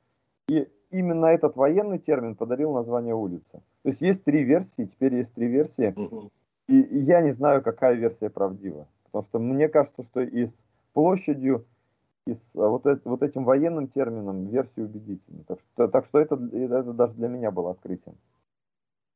И 0.48 0.70
именно 0.90 1.26
этот 1.28 1.56
военный 1.56 2.00
термин 2.00 2.36
подарил 2.36 2.74
название 2.74 3.16
улицы. 3.16 3.62
То 3.84 3.90
есть 3.90 4.02
есть 4.02 4.24
три 4.24 4.44
версии, 4.44 4.86
теперь 4.86 5.16
есть 5.16 5.34
три 5.34 5.48
версии. 5.48 5.94
И, 6.68 6.76
я 7.00 7.22
не 7.22 7.32
знаю, 7.32 7.62
какая 7.62 7.96
версия 7.96 8.30
правдива. 8.30 8.88
Потому 9.06 9.24
что 9.26 9.40
мне 9.40 9.68
кажется, 9.68 10.04
что 10.04 10.22
и 10.22 10.48
с 10.48 10.54
площадью, 10.94 11.66
и 12.26 12.34
с 12.34 12.56
а, 12.56 12.68
вот, 12.68 12.86
вот 13.04 13.24
этим 13.24 13.44
военным 13.44 13.88
термином 13.88 14.48
версия 14.48 14.84
убедительна. 14.84 15.44
Так 15.48 15.60
что, 15.60 15.88
так 15.88 16.06
что 16.06 16.20
это, 16.20 16.36
это 16.36 16.94
даже 16.94 17.14
для 17.14 17.28
меня 17.28 17.52
было 17.52 17.72
открытием. 17.72 18.16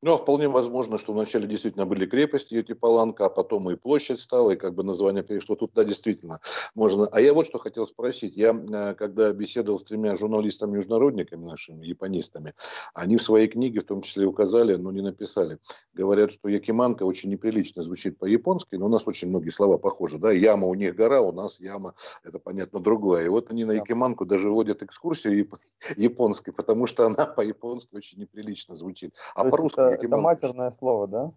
Ну, 0.04 0.14
а 0.14 0.18
вполне 0.18 0.48
возможно, 0.48 1.00
что 1.00 1.12
вначале 1.12 1.48
действительно 1.48 1.88
были 1.88 2.06
крепости 2.06 2.54
эти 2.54 2.74
Паланка, 2.74 3.26
а 3.26 3.30
потом 3.30 3.72
и 3.72 3.76
площадь 3.76 4.20
стала, 4.20 4.52
и 4.52 4.56
как 4.56 4.76
бы 4.76 4.84
название 4.84 5.24
перешло. 5.24 5.56
Тут, 5.56 5.72
да, 5.74 5.84
действительно 5.84 6.40
можно. 6.76 7.08
А 7.08 7.20
я 7.20 7.34
вот 7.34 7.48
что 7.48 7.58
хотел 7.58 7.88
спросить. 7.88 8.38
Я, 8.38 8.52
э, 8.52 8.94
когда 8.94 9.34
беседовал 9.34 9.80
с 9.80 9.84
тремя 9.84 10.16
журналистами-международниками 10.16 11.44
нашими, 11.44 11.84
японистами, 11.84 12.54
они 12.94 13.18
в 13.18 13.24
своей 13.24 13.48
книге 13.48 13.80
в 13.80 13.86
том 13.86 14.04
числе 14.04 14.28
указали, 14.28 14.76
но 14.76 14.92
не 14.92 15.02
написали. 15.02 15.58
Говорят, 15.96 16.32
что 16.32 16.48
Якиманка 16.48 17.02
очень 17.02 17.32
неприлично 17.32 17.82
звучит 17.82 18.20
по-японски, 18.20 18.76
но 18.76 18.86
у 18.86 18.90
нас 18.90 19.02
очень 19.08 19.30
многие 19.30 19.50
слова 19.50 19.80
похожи. 19.80 20.20
Да? 20.20 20.32
Яма 20.32 20.68
у 20.68 20.76
них 20.76 20.94
гора, 20.94 21.22
у 21.22 21.32
нас 21.32 21.60
яма, 21.60 21.96
это 22.24 22.38
понятно, 22.38 22.80
другое. 22.80 23.26
И 23.26 23.30
вот 23.30 23.50
они 23.50 23.66
на 23.66 23.72
Якиманку 23.72 24.28
даже 24.28 24.50
вводят 24.50 24.84
экскурсию 24.84 25.50
японской, 25.96 26.52
потому 26.52 26.86
что 26.86 27.08
она 27.08 27.26
по-японски 27.36 27.96
очень 27.96 28.20
неприлично 28.20 28.76
звучит. 28.76 29.16
А 29.34 29.44
по-русски 29.44 29.87
это 29.90 30.18
матерное 30.18 30.72
слово, 30.72 31.08
да? 31.08 31.32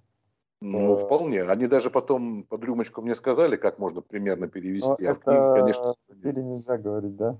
Ну, 0.60 0.94
э, 0.94 1.04
вполне. 1.04 1.42
Они 1.42 1.66
даже 1.66 1.90
потом 1.90 2.44
под 2.44 2.64
рюмочку 2.64 3.02
мне 3.02 3.14
сказали, 3.14 3.56
как 3.56 3.78
можно 3.78 4.02
примерно 4.02 4.48
перевести. 4.48 5.06
А 5.06 5.14
в 5.14 5.20
книге, 5.20 5.54
конечно... 5.54 5.94
Или 6.22 6.40
нельзя 6.40 6.76
говорить, 6.76 7.16
да? 7.16 7.36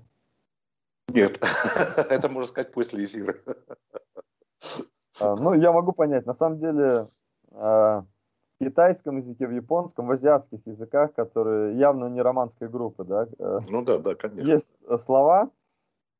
Нет. 1.09 1.39
это 2.09 2.29
можно 2.29 2.47
сказать 2.47 2.71
после 2.71 3.05
эфира. 3.05 3.35
А, 5.19 5.35
ну, 5.35 5.53
я 5.53 5.71
могу 5.71 5.91
понять. 5.91 6.25
На 6.25 6.33
самом 6.33 6.57
деле, 6.57 7.07
а, 7.51 8.05
в 8.59 8.63
китайском 8.63 9.17
языке, 9.17 9.45
в 9.45 9.51
японском, 9.51 10.07
в 10.07 10.11
азиатских 10.11 10.65
языках, 10.65 11.13
которые 11.13 11.77
явно 11.77 12.07
не 12.07 12.21
романской 12.21 12.69
группы, 12.69 13.03
да? 13.03 13.27
Э, 13.37 13.59
ну 13.69 13.83
да, 13.83 13.99
да, 13.99 14.15
конечно. 14.15 14.49
Есть 14.49 14.83
слова, 15.03 15.51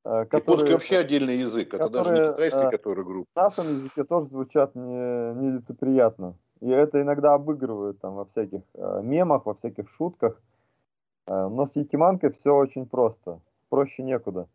которые, 0.04 0.40
Японский 0.40 0.74
вообще 0.74 0.98
отдельный 0.98 1.38
язык, 1.38 1.74
это 1.74 1.86
которые, 1.86 2.04
даже 2.04 2.22
не 2.22 2.34
китайский, 2.34 2.68
э, 2.68 2.72
который 2.72 3.06
группа. 3.06 3.30
В 3.34 3.36
нашем 3.36 3.66
языке 3.66 4.04
тоже 4.04 4.28
звучат 4.28 4.76
не, 4.76 5.34
нелицеприятно. 5.34 6.36
И 6.60 6.70
это 6.70 7.02
иногда 7.02 7.34
обыгрывают 7.34 8.00
там 8.00 8.16
во 8.16 8.26
всяких 8.26 8.62
э, 8.74 9.02
мемах, 9.04 9.46
во 9.46 9.54
всяких 9.54 9.90
шутках. 9.90 10.42
Но 11.28 11.66
с 11.66 11.76
Якиманкой 11.76 12.32
все 12.32 12.54
очень 12.54 12.88
просто. 12.88 13.40
Проще 13.70 14.04
некуда. 14.04 14.50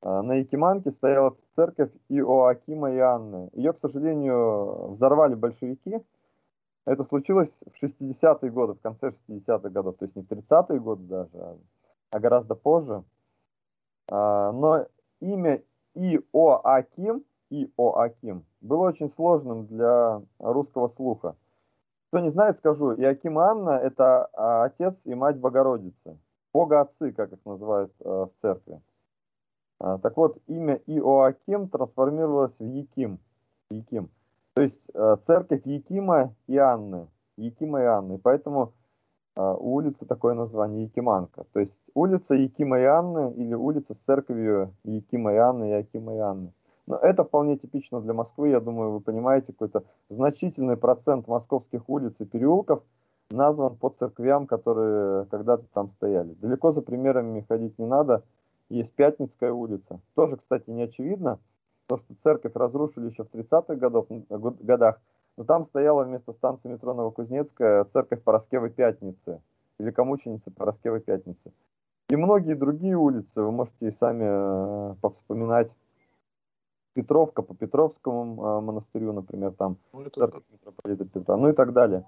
На 0.00 0.36
Якиманке 0.36 0.92
стояла 0.92 1.34
церковь 1.56 1.90
Иоакима 2.08 2.92
и 2.92 2.98
Анны. 2.98 3.50
Ее, 3.52 3.72
к 3.72 3.78
сожалению, 3.78 4.92
взорвали 4.92 5.34
большевики. 5.34 5.98
Это 6.86 7.04
случилось 7.04 7.52
в 7.66 7.82
60-е 7.82 8.50
годы, 8.50 8.74
в 8.74 8.80
конце 8.80 9.12
60-х 9.28 9.68
годов. 9.68 9.96
То 9.98 10.04
есть 10.04 10.16
не 10.16 10.22
в 10.22 10.28
30-е 10.28 10.78
годы 10.78 11.02
даже, 11.02 11.58
а 12.10 12.20
гораздо 12.20 12.54
позже. 12.54 13.02
А, 14.10 14.52
но 14.52 14.86
имя 15.20 15.62
Иоаким, 15.94 17.24
Иоаким 17.50 18.44
было 18.60 18.88
очень 18.88 19.10
сложным 19.10 19.66
для 19.66 20.22
русского 20.38 20.88
слуха. 20.88 21.36
Кто 22.08 22.20
не 22.20 22.30
знает, 22.30 22.58
скажу, 22.58 22.94
Иоаким 22.94 23.38
и 23.38 23.42
Анна– 23.42 23.70
это 23.82 24.28
а, 24.32 24.64
отец 24.64 25.04
и 25.04 25.14
мать 25.14 25.38
Богородицы. 25.38 26.18
Бога-отцы, 26.54 27.12
как 27.12 27.32
их 27.32 27.44
называют 27.44 27.92
а, 28.00 28.26
в 28.26 28.30
церкви. 28.40 28.80
Так 29.78 30.16
вот, 30.16 30.38
имя 30.48 30.80
Иоаким 30.86 31.68
трансформировалось 31.68 32.58
в 32.58 32.64
Яким. 32.64 33.20
Яким. 33.70 34.10
То 34.54 34.62
есть 34.62 34.82
церковь 35.24 35.62
Якима 35.66 36.34
и 36.48 36.56
Анны. 36.56 37.06
Якима 37.36 37.82
и 37.82 37.84
Анны. 37.84 38.18
Поэтому 38.18 38.72
у 39.38 39.74
улицы 39.74 40.04
такое 40.04 40.34
название 40.34 40.84
Якиманка. 40.84 41.44
То 41.52 41.60
есть 41.60 41.72
улица 41.94 42.34
Якима 42.34 42.80
и 42.80 42.84
Анны 42.84 43.32
или 43.36 43.54
улица 43.54 43.94
с 43.94 43.98
церковью 43.98 44.74
Якима 44.82 45.32
и 45.32 45.36
Анны 45.36 45.70
и 45.70 45.78
Якима 45.78 46.14
и 46.14 46.18
Анны. 46.18 46.52
Но 46.86 46.96
это 46.96 47.22
вполне 47.22 47.56
типично 47.56 48.00
для 48.00 48.14
Москвы. 48.14 48.48
Я 48.48 48.60
думаю, 48.60 48.90
вы 48.90 49.00
понимаете, 49.00 49.52
какой-то 49.52 49.84
значительный 50.08 50.76
процент 50.76 51.28
московских 51.28 51.88
улиц 51.88 52.14
и 52.18 52.24
переулков 52.24 52.82
назван 53.30 53.76
по 53.76 53.90
церквям, 53.90 54.46
которые 54.46 55.26
когда-то 55.26 55.66
там 55.72 55.90
стояли. 55.90 56.34
Далеко 56.34 56.72
за 56.72 56.82
примерами 56.82 57.44
ходить 57.48 57.78
не 57.78 57.86
надо. 57.86 58.24
Есть 58.70 58.92
Пятницкая 58.94 59.52
улица. 59.52 60.00
Тоже, 60.14 60.36
кстати, 60.36 60.70
не 60.70 60.82
очевидно, 60.82 61.38
то, 61.86 61.98
что 61.98 62.14
церковь 62.22 62.54
разрушили 62.54 63.10
еще 63.10 63.24
в 63.24 63.32
30-х 63.32 63.76
годах, 63.76 65.00
но 65.38 65.44
там 65.44 65.64
стояла 65.64 66.02
вместо 66.02 66.32
станции 66.32 66.68
метро 66.68 66.94
Новокузнецкая 66.94 67.84
церковь 67.84 68.20
Пороскевой 68.24 68.70
Пятницы, 68.70 69.40
великомученицы 69.78 70.50
Пороскевой 70.50 71.00
Пятницы. 71.00 71.52
И 72.10 72.16
многие 72.16 72.54
другие 72.54 72.96
улицы, 72.96 73.40
вы 73.40 73.52
можете 73.52 73.86
и 73.86 73.92
сами 73.92 74.24
э, 74.26 74.94
повспоминать. 75.00 75.70
Петровка 76.94 77.42
по 77.42 77.54
Петровскому 77.54 78.44
э, 78.44 78.60
монастырю, 78.62 79.12
например, 79.12 79.52
там 79.52 79.76
ну, 79.92 80.10
церковь 80.10 80.42
митрополита 80.50 81.04
Петра, 81.04 81.36
ну 81.36 81.50
и 81.50 81.52
так 81.52 81.72
далее. 81.72 82.04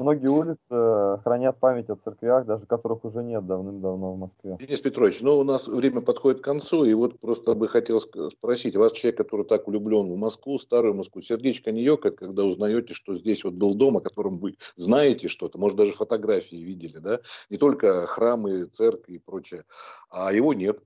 Многие 0.00 0.28
улицы 0.28 0.58
э, 0.70 1.18
хранят 1.22 1.58
память 1.60 1.88
о 1.88 1.96
церквях, 1.96 2.44
даже 2.46 2.66
которых 2.66 3.04
уже 3.04 3.22
нет 3.22 3.46
давным-давно 3.46 4.14
в 4.14 4.18
Москве. 4.18 4.56
Денис 4.58 4.80
Петрович, 4.80 5.20
ну 5.20 5.38
у 5.38 5.44
нас 5.44 5.68
время 5.68 6.00
подходит 6.00 6.40
к 6.40 6.44
концу, 6.44 6.84
и 6.84 6.94
вот 6.94 7.20
просто 7.20 7.54
бы 7.54 7.68
хотел 7.68 8.00
спросить, 8.00 8.76
вас 8.76 8.92
человек, 8.92 9.18
который 9.18 9.46
так 9.46 9.68
влюблен 9.68 10.12
в 10.12 10.16
Москву, 10.16 10.58
старую 10.58 10.94
Москву, 10.94 11.22
сердечко 11.22 11.70
не 11.70 11.82
ёкает, 11.82 12.18
когда 12.18 12.44
узнаете, 12.44 12.94
что 12.94 13.14
здесь 13.14 13.44
вот 13.44 13.54
был 13.54 13.74
дом, 13.74 13.98
о 13.98 14.00
котором 14.00 14.38
вы 14.38 14.56
знаете 14.76 15.28
что-то, 15.28 15.58
может 15.58 15.78
даже 15.78 15.92
фотографии 15.92 16.56
видели, 16.56 16.98
да? 16.98 17.20
Не 17.50 17.58
только 17.58 18.06
храмы, 18.06 18.64
церкви 18.64 19.14
и 19.14 19.18
прочее, 19.18 19.62
а 20.10 20.32
его 20.32 20.54
нет. 20.54 20.82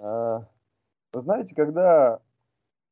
А, 0.00 0.48
вы 1.12 1.22
знаете, 1.22 1.54
когда 1.54 2.20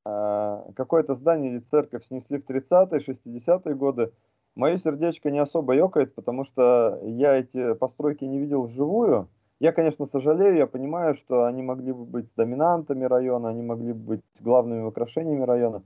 а, 0.05 0.65
какое-то 0.77 1.17
здание 1.17 1.53
или 1.53 1.61
церковь 1.71 2.07
снесли 2.07 2.39
в 2.39 2.49
30-е, 2.49 3.01
60-е 3.01 3.75
годы, 3.75 4.13
Мое 4.55 4.79
сердечко 4.79 5.31
не 5.31 5.39
особо 5.39 5.75
ёкает, 5.75 6.15
потому 6.15 6.45
что 6.45 7.01
я 7.05 7.37
эти 7.37 7.75
постройки 7.75 8.25
не 8.25 8.39
видел 8.39 8.65
вживую. 8.65 9.29
Я, 9.61 9.73
конечно, 9.73 10.07
сожалею, 10.07 10.57
я 10.57 10.67
понимаю, 10.67 11.15
что 11.15 11.45
они 11.45 11.63
могли 11.63 11.93
бы 11.93 12.05
быть 12.05 12.27
доминантами 12.37 13.05
района, 13.05 13.49
они 13.49 13.63
могли 13.63 13.93
бы 13.93 14.17
быть 14.17 14.23
главными 14.41 14.83
украшениями 14.83 15.45
района. 15.45 15.83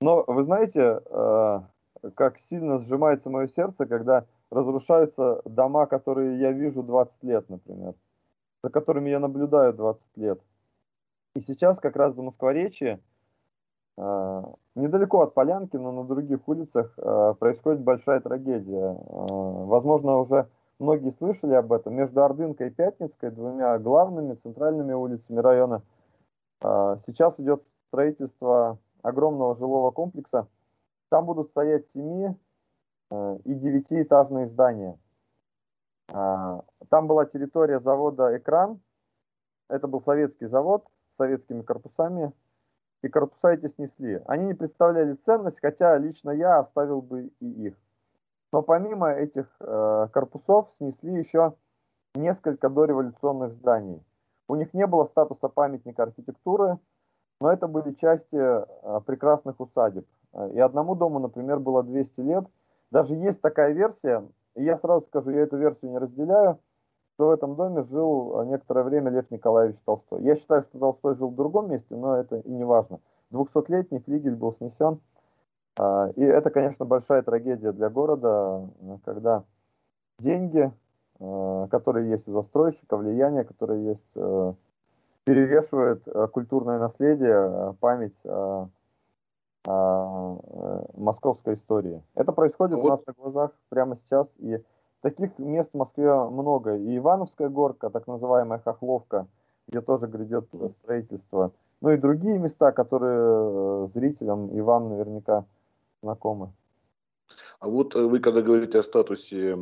Но 0.00 0.24
вы 0.26 0.42
знаете, 0.44 1.00
э, 1.04 1.60
как 2.14 2.38
сильно 2.38 2.78
сжимается 2.78 3.30
мое 3.30 3.46
сердце, 3.48 3.86
когда 3.86 4.26
разрушаются 4.50 5.42
дома, 5.44 5.86
которые 5.86 6.38
я 6.40 6.50
вижу 6.52 6.82
20 6.82 7.22
лет, 7.22 7.48
например, 7.48 7.94
за 8.62 8.70
которыми 8.70 9.10
я 9.10 9.20
наблюдаю 9.20 9.72
20 9.72 10.02
лет. 10.16 10.40
И 11.36 11.40
сейчас 11.40 11.78
как 11.80 11.96
раз 11.96 12.14
за 12.14 12.22
Москворечье 12.22 13.00
недалеко 13.96 15.22
от 15.22 15.34
Полянки, 15.34 15.76
но 15.76 15.92
на 15.92 16.04
других 16.04 16.48
улицах 16.48 16.92
э, 16.96 17.34
происходит 17.38 17.82
большая 17.82 18.20
трагедия. 18.20 18.92
Э, 18.92 18.96
возможно, 18.98 20.18
уже 20.18 20.48
многие 20.78 21.10
слышали 21.10 21.54
об 21.54 21.72
этом. 21.72 21.94
Между 21.94 22.24
Ордынкой 22.24 22.68
и 22.68 22.70
Пятницкой, 22.70 23.30
двумя 23.30 23.78
главными 23.78 24.34
центральными 24.34 24.92
улицами 24.92 25.38
района, 25.38 25.82
сейчас 27.06 27.38
идет 27.40 27.62
строительство 27.88 28.78
огромного 29.02 29.54
жилого 29.54 29.90
комплекса. 29.90 30.48
Там 31.10 31.26
будут 31.26 31.50
стоять 31.50 31.86
7 31.88 32.34
и 33.12 33.52
9-этажные 33.52 34.46
здания. 34.46 34.98
Там 36.08 37.06
была 37.06 37.26
территория 37.26 37.80
завода 37.80 38.34
«Экран». 38.34 38.80
Это 39.68 39.86
был 39.88 40.00
советский 40.00 40.46
завод 40.46 40.86
с 41.12 41.16
советскими 41.16 41.60
корпусами 41.60 42.32
и 43.04 43.08
корпуса 43.08 43.50
эти 43.50 43.68
снесли. 43.68 44.22
Они 44.26 44.46
не 44.46 44.54
представляли 44.54 45.12
ценность, 45.12 45.60
хотя 45.60 45.98
лично 45.98 46.30
я 46.30 46.58
оставил 46.58 47.02
бы 47.02 47.30
и 47.38 47.66
их. 47.66 47.74
Но 48.50 48.62
помимо 48.62 49.10
этих 49.10 49.46
э, 49.60 50.08
корпусов 50.10 50.70
снесли 50.78 51.12
еще 51.12 51.54
несколько 52.14 52.70
дореволюционных 52.70 53.52
зданий. 53.52 54.02
У 54.48 54.54
них 54.54 54.72
не 54.72 54.86
было 54.86 55.04
статуса 55.04 55.48
памятника 55.48 56.04
архитектуры, 56.04 56.78
но 57.42 57.52
это 57.52 57.68
были 57.68 57.92
части 57.92 58.36
э, 58.36 59.00
прекрасных 59.04 59.60
усадеб. 59.60 60.06
И 60.54 60.58
одному 60.58 60.94
дому, 60.94 61.18
например, 61.18 61.60
было 61.60 61.82
200 61.82 62.20
лет. 62.22 62.44
Даже 62.90 63.16
есть 63.16 63.42
такая 63.42 63.72
версия, 63.72 64.26
и 64.54 64.64
я 64.64 64.78
сразу 64.78 65.04
скажу, 65.06 65.30
я 65.30 65.42
эту 65.42 65.58
версию 65.58 65.90
не 65.90 65.98
разделяю, 65.98 66.58
что 67.14 67.28
в 67.28 67.30
этом 67.30 67.54
доме 67.54 67.84
жил 67.84 68.40
э, 68.40 68.46
некоторое 68.46 68.84
время 68.84 69.10
Лев 69.10 69.30
Николаевич 69.30 69.76
Толстой. 69.84 70.22
Я 70.22 70.34
считаю, 70.34 70.62
что 70.62 70.78
Толстой 70.78 71.16
жил 71.16 71.28
в 71.30 71.36
другом 71.36 71.70
месте, 71.70 71.94
но 71.94 72.16
это 72.16 72.36
и 72.36 72.50
не 72.50 72.64
важно. 72.64 73.00
200-летний 73.32 74.00
флигель 74.00 74.34
был 74.34 74.52
снесен. 74.52 75.00
А, 75.78 76.10
и 76.16 76.22
это, 76.22 76.50
конечно, 76.50 76.84
большая 76.84 77.22
трагедия 77.22 77.72
для 77.72 77.88
города, 77.88 78.68
когда 79.04 79.44
деньги, 80.18 80.72
э, 81.20 81.66
которые 81.70 82.10
есть 82.10 82.28
у 82.28 82.32
застройщика, 82.32 82.96
влияние, 82.96 83.44
которое 83.44 83.80
есть, 83.80 84.10
э, 84.16 84.52
перевешивает 85.24 86.04
культурное 86.32 86.78
наследие, 86.78 87.74
память 87.80 88.12
московской 90.98 91.54
истории. 91.54 92.02
Это 92.14 92.32
происходит 92.32 92.76
вот. 92.76 92.84
у 92.84 92.88
нас 92.88 93.00
на 93.06 93.14
глазах 93.14 93.50
прямо 93.70 93.96
сейчас, 93.96 94.34
и 94.36 94.62
Таких 95.04 95.38
мест 95.38 95.72
в 95.74 95.76
Москве 95.76 96.14
много. 96.14 96.78
И 96.78 96.96
Ивановская 96.96 97.50
горка, 97.50 97.90
так 97.90 98.06
называемая 98.06 98.58
Хохловка, 98.58 99.26
где 99.68 99.82
тоже 99.82 100.06
грядет 100.06 100.48
строительство. 100.80 101.52
Ну 101.82 101.90
и 101.90 101.98
другие 101.98 102.38
места, 102.38 102.72
которые 102.72 103.18
э, 103.18 103.88
зрителям 103.92 104.58
Иван 104.58 104.88
наверняка 104.88 105.44
знакомы. 106.00 106.54
А 107.60 107.68
вот 107.68 107.94
э, 107.94 108.00
вы, 108.02 108.18
когда 108.18 108.40
говорите 108.40 108.78
о 108.78 108.82
статусе 108.82 109.54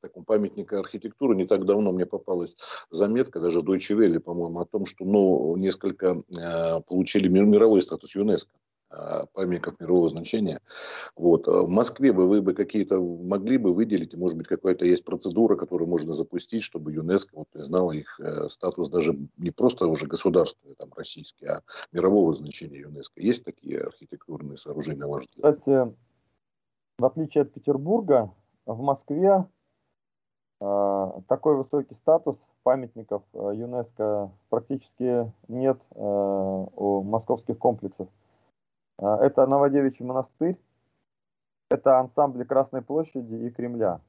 таком 0.00 0.24
памятника 0.24 0.80
архитектуры, 0.80 1.36
не 1.36 1.44
так 1.44 1.64
давно 1.64 1.92
мне 1.92 2.04
попалась 2.04 2.56
заметка, 2.90 3.38
даже 3.38 3.60
в 3.60 3.70
Deutsche 3.70 3.96
Welle, 3.96 4.18
по-моему, 4.18 4.58
о 4.58 4.66
том, 4.66 4.84
что 4.84 5.04
ну, 5.04 5.56
несколько 5.56 6.16
э, 6.16 6.80
получили 6.88 7.28
мир, 7.28 7.46
мировой 7.46 7.82
статус 7.82 8.16
ЮНЕСКО 8.16 8.50
памятников 9.34 9.78
мирового 9.80 10.08
значения. 10.08 10.60
Вот. 11.16 11.46
А 11.48 11.62
в 11.62 11.68
Москве 11.68 12.12
бы 12.12 12.26
вы 12.26 12.42
бы 12.42 12.54
какие-то 12.54 13.00
могли 13.00 13.58
бы 13.58 13.74
выделить, 13.74 14.14
может 14.16 14.38
быть, 14.38 14.46
какая-то 14.46 14.84
есть 14.86 15.04
процедура, 15.04 15.56
которую 15.56 15.88
можно 15.88 16.14
запустить, 16.14 16.62
чтобы 16.62 16.92
ЮНЕСКО 16.92 17.36
вот, 17.36 17.48
признала 17.48 17.92
их 17.92 18.18
э, 18.20 18.48
статус 18.48 18.88
даже 18.88 19.16
не 19.36 19.50
просто 19.50 19.86
уже 19.86 20.06
государства 20.06 20.74
там, 20.78 20.90
российский, 20.96 21.46
а 21.46 21.62
мирового 21.92 22.32
значения 22.32 22.80
ЮНЕСКо. 22.80 23.20
Есть 23.20 23.44
такие 23.44 23.80
архитектурные 23.80 24.56
сооружения, 24.56 25.00
на 25.00 25.08
ваш 25.08 25.26
взгляд? 25.26 25.58
Кстати, 25.58 25.94
в 26.98 27.04
отличие 27.04 27.42
от 27.42 27.52
Петербурга, 27.52 28.32
в 28.66 28.80
Москве 28.82 29.46
э, 30.60 31.10
такой 31.28 31.56
высокий 31.56 31.94
статус 31.94 32.36
памятников 32.62 33.22
э, 33.32 33.52
ЮНЕСКО 33.54 34.30
практически 34.50 35.32
нет 35.48 35.78
э, 35.94 35.98
у 36.00 37.02
московских 37.02 37.58
комплексов. 37.58 38.08
Э, 38.98 39.16
это 39.20 39.46
Новодевичий 39.46 40.04
монастырь, 40.04 40.58
это 41.70 41.98
ансамбли 41.98 42.44
Красной 42.44 42.82
площади 42.82 43.34
и 43.34 43.50
Кремля. 43.50 44.00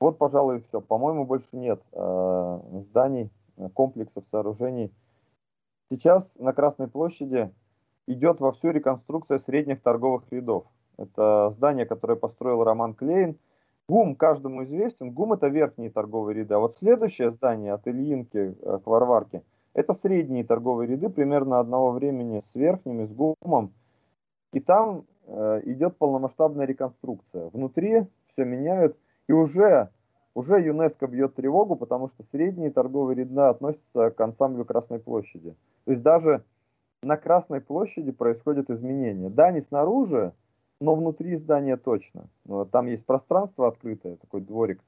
Вот, 0.00 0.18
пожалуй, 0.18 0.60
все. 0.60 0.80
По-моему, 0.80 1.24
больше 1.24 1.56
нет 1.56 1.80
э, 1.92 2.60
зданий, 2.80 3.30
комплексов, 3.74 4.24
сооружений. 4.30 4.92
Сейчас 5.90 6.36
на 6.38 6.52
Красной 6.52 6.88
площади 6.88 7.52
идет 8.06 8.40
вовсю 8.40 8.70
реконструкция 8.70 9.38
средних 9.38 9.80
торговых 9.82 10.24
рядов. 10.30 10.66
Это 10.96 11.50
здание, 11.56 11.86
которое 11.86 12.16
построил 12.16 12.64
Роман 12.64 12.94
Клейн. 12.94 13.38
ГУМ 13.88 14.16
каждому 14.16 14.64
известен. 14.64 15.12
ГУМ 15.12 15.34
это 15.34 15.48
верхние 15.48 15.90
торговые 15.90 16.36
ряды. 16.36 16.54
А 16.54 16.58
вот 16.58 16.78
следующее 16.78 17.30
здание 17.30 17.72
от 17.72 17.86
Ильинки 17.86 18.56
э, 18.60 18.78
к 18.78 18.86
Варварке 18.86 19.42
это 19.74 19.94
средние 19.94 20.44
торговые 20.44 20.88
ряды 20.88 21.08
примерно 21.08 21.58
одного 21.58 21.92
времени 21.92 22.42
с 22.46 22.54
верхними, 22.54 23.06
с 23.06 23.12
ГУМом. 23.12 23.72
И 24.52 24.60
там 24.60 25.04
э, 25.26 25.60
идет 25.64 25.96
полномасштабная 25.96 26.66
реконструкция. 26.66 27.48
Внутри 27.50 28.06
все 28.26 28.44
меняют. 28.44 28.96
И 29.28 29.32
уже, 29.32 29.88
уже 30.34 30.60
ЮНЕСКО 30.60 31.06
бьет 31.06 31.34
тревогу, 31.34 31.76
потому 31.76 32.08
что 32.08 32.22
средние 32.24 32.70
торговые 32.70 33.16
ряды 33.16 33.40
относятся 33.40 34.10
к 34.10 34.20
ансамблю 34.20 34.64
Красной 34.64 34.98
площади. 34.98 35.56
То 35.84 35.90
есть 35.90 36.02
даже 36.02 36.44
на 37.02 37.16
Красной 37.16 37.60
площади 37.60 38.12
происходят 38.12 38.70
изменения. 38.70 39.30
Да, 39.30 39.50
не 39.50 39.60
снаружи, 39.60 40.32
но 40.80 40.94
внутри 40.94 41.36
здания 41.36 41.76
точно. 41.76 42.28
Там 42.70 42.86
есть 42.86 43.06
пространство 43.06 43.68
открытое, 43.68 44.16
такой 44.16 44.40
дворик, 44.40 44.82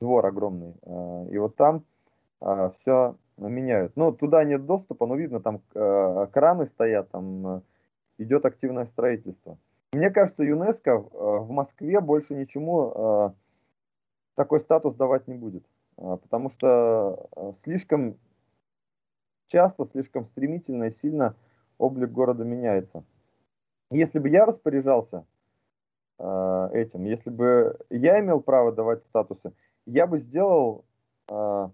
двор 0.00 0.24
огромный. 0.24 0.74
А, 0.82 1.26
и 1.30 1.38
вот 1.38 1.56
там 1.56 1.84
а, 2.40 2.70
все 2.70 3.16
меняют. 3.36 3.92
Ну, 3.96 4.12
туда 4.12 4.44
нет 4.44 4.64
доступа, 4.64 5.06
но 5.06 5.16
видно, 5.16 5.40
там 5.40 5.60
а, 5.74 6.26
краны 6.26 6.66
стоят, 6.66 7.10
там 7.10 7.62
идет 8.18 8.44
активное 8.44 8.84
строительство. 8.86 9.58
Мне 9.92 10.10
кажется, 10.10 10.42
ЮНЕСКО 10.42 10.98
в 10.98 11.50
Москве 11.50 12.00
больше 12.00 12.34
ничему 12.34 13.34
такой 14.34 14.60
статус 14.60 14.96
давать 14.96 15.28
не 15.28 15.34
будет. 15.34 15.64
Потому 15.96 16.50
что 16.50 17.28
слишком 17.62 18.18
часто, 19.46 19.84
слишком 19.84 20.26
стремительно 20.26 20.84
и 20.84 20.96
сильно 21.00 21.36
облик 21.78 22.10
города 22.10 22.44
меняется. 22.44 23.04
Если 23.90 24.18
бы 24.18 24.28
я 24.28 24.44
распоряжался 24.46 25.24
э, 26.18 26.68
этим, 26.72 27.04
если 27.04 27.30
бы 27.30 27.78
я 27.90 28.18
имел 28.18 28.40
право 28.40 28.72
давать 28.72 29.04
статусы, 29.04 29.52
я 29.86 30.06
бы 30.06 30.18
сделал 30.18 30.84
э, 31.30 31.68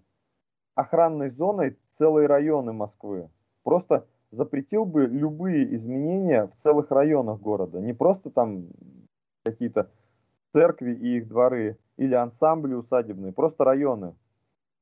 охранной 0.75 1.29
зоной 1.29 1.77
целые 1.97 2.27
районы 2.27 2.73
Москвы. 2.73 3.29
Просто 3.63 4.05
запретил 4.31 4.85
бы 4.85 5.05
любые 5.05 5.75
изменения 5.75 6.47
в 6.47 6.63
целых 6.63 6.89
районах 6.91 7.39
города. 7.39 7.79
Не 7.79 7.93
просто 7.93 8.29
там 8.29 8.67
какие-то 9.43 9.89
церкви 10.53 10.93
и 10.93 11.17
их 11.17 11.27
дворы 11.27 11.77
или 11.97 12.13
ансамбли 12.13 12.73
усадебные, 12.73 13.33
просто 13.33 13.63
районы. 13.63 14.15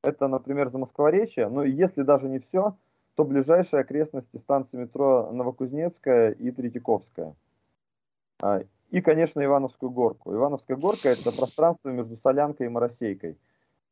Это, 0.03 0.27
например, 0.27 0.69
Замоскворечье, 0.69 1.49
но 1.49 1.63
если 1.63 2.03
даже 2.03 2.29
не 2.29 2.39
все, 2.39 2.75
то 3.15 3.25
ближайшие 3.25 3.81
окрестности 3.81 4.37
станции 4.37 4.77
метро 4.77 5.29
Новокузнецкая 5.31 6.31
и 6.31 6.51
Третьяковская. 6.51 7.35
А, 8.41 8.61
и, 8.91 9.01
конечно, 9.01 9.43
Ивановскую 9.43 9.89
горку. 9.89 10.33
Ивановская 10.33 10.77
горка– 10.77 11.09
это 11.09 11.35
пространство 11.35 11.89
между 11.89 12.15
Солянкой 12.15 12.67
и 12.67 12.69
Моросейкой. 12.69 13.37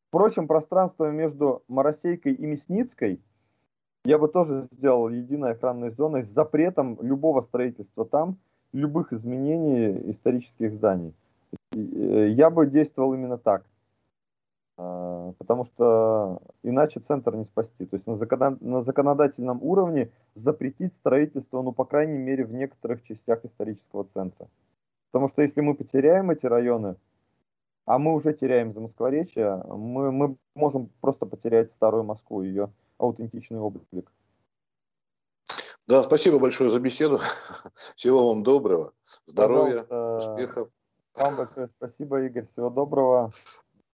Впрочем, 0.08 0.46
пространство 0.46 1.10
между 1.10 1.62
Моросейкой 1.68 2.32
и 2.32 2.46
Мясницкой 2.46 3.20
я 4.04 4.18
бы 4.18 4.28
тоже 4.28 4.68
сделал 4.72 5.08
единой 5.08 5.52
охранной 5.52 5.90
зоной 5.90 6.24
с 6.24 6.28
запретом 6.28 6.98
любого 7.00 7.42
строительства 7.42 8.04
там, 8.04 8.38
любых 8.72 9.12
изменений 9.12 10.10
исторических 10.12 10.72
зданий. 10.72 11.14
Э, 11.74 12.28
я 12.28 12.50
бы 12.50 12.66
действовал 12.66 13.14
именно 13.14 13.38
так– 13.38 13.64
а, 14.80 15.32
потому 15.38 15.64
что 15.64 16.40
иначе 16.62 17.00
центр 17.00 17.34
не 17.34 17.44
спасти. 17.44 17.84
То 17.84 17.96
есть 17.96 18.06
на, 18.06 18.16
закон, 18.16 18.58
на 18.60 18.82
законодательном 18.82 19.60
уровне 19.60 20.10
запретить 20.34 20.94
строительство, 20.94 21.62
ну, 21.62 21.72
по 21.72 21.84
крайней 21.84 22.18
мере, 22.18 22.44
в 22.44 22.52
некоторых 22.52 23.02
частях 23.02 23.44
исторического 23.44 24.04
центра. 24.14 24.48
Потому 25.10 25.28
что 25.28 25.42
если 25.42 25.62
мы 25.62 25.74
потеряем 25.74 26.30
эти 26.30 26.46
районы, 26.46 26.94
а 27.86 27.98
мы 27.98 28.14
уже 28.14 28.32
теряем 28.34 28.72
за 28.72 28.80
Москворечье, 28.80 29.64
мы, 29.68 30.12
мы 30.12 30.36
можем 30.54 30.90
просто 31.00 31.26
потерять 31.26 31.72
старую 31.72 32.04
Москву, 32.04 32.42
ее 32.42 32.70
аутентичный 32.98 33.58
облик. 33.58 33.84
Да, 35.86 36.02
спасибо 36.02 36.38
большое 36.38 36.70
за 36.70 36.80
беседу. 36.80 37.18
Всего 37.96 38.28
вам 38.28 38.42
доброго, 38.42 38.92
здоровья, 39.24 39.84
Пожалуйста. 39.84 40.32
успехов. 40.32 40.68
Вам 41.14 41.36
большое 41.36 41.70
спасибо, 41.78 42.20
Игорь. 42.22 42.46
Всего 42.52 42.68
доброго. 42.68 43.32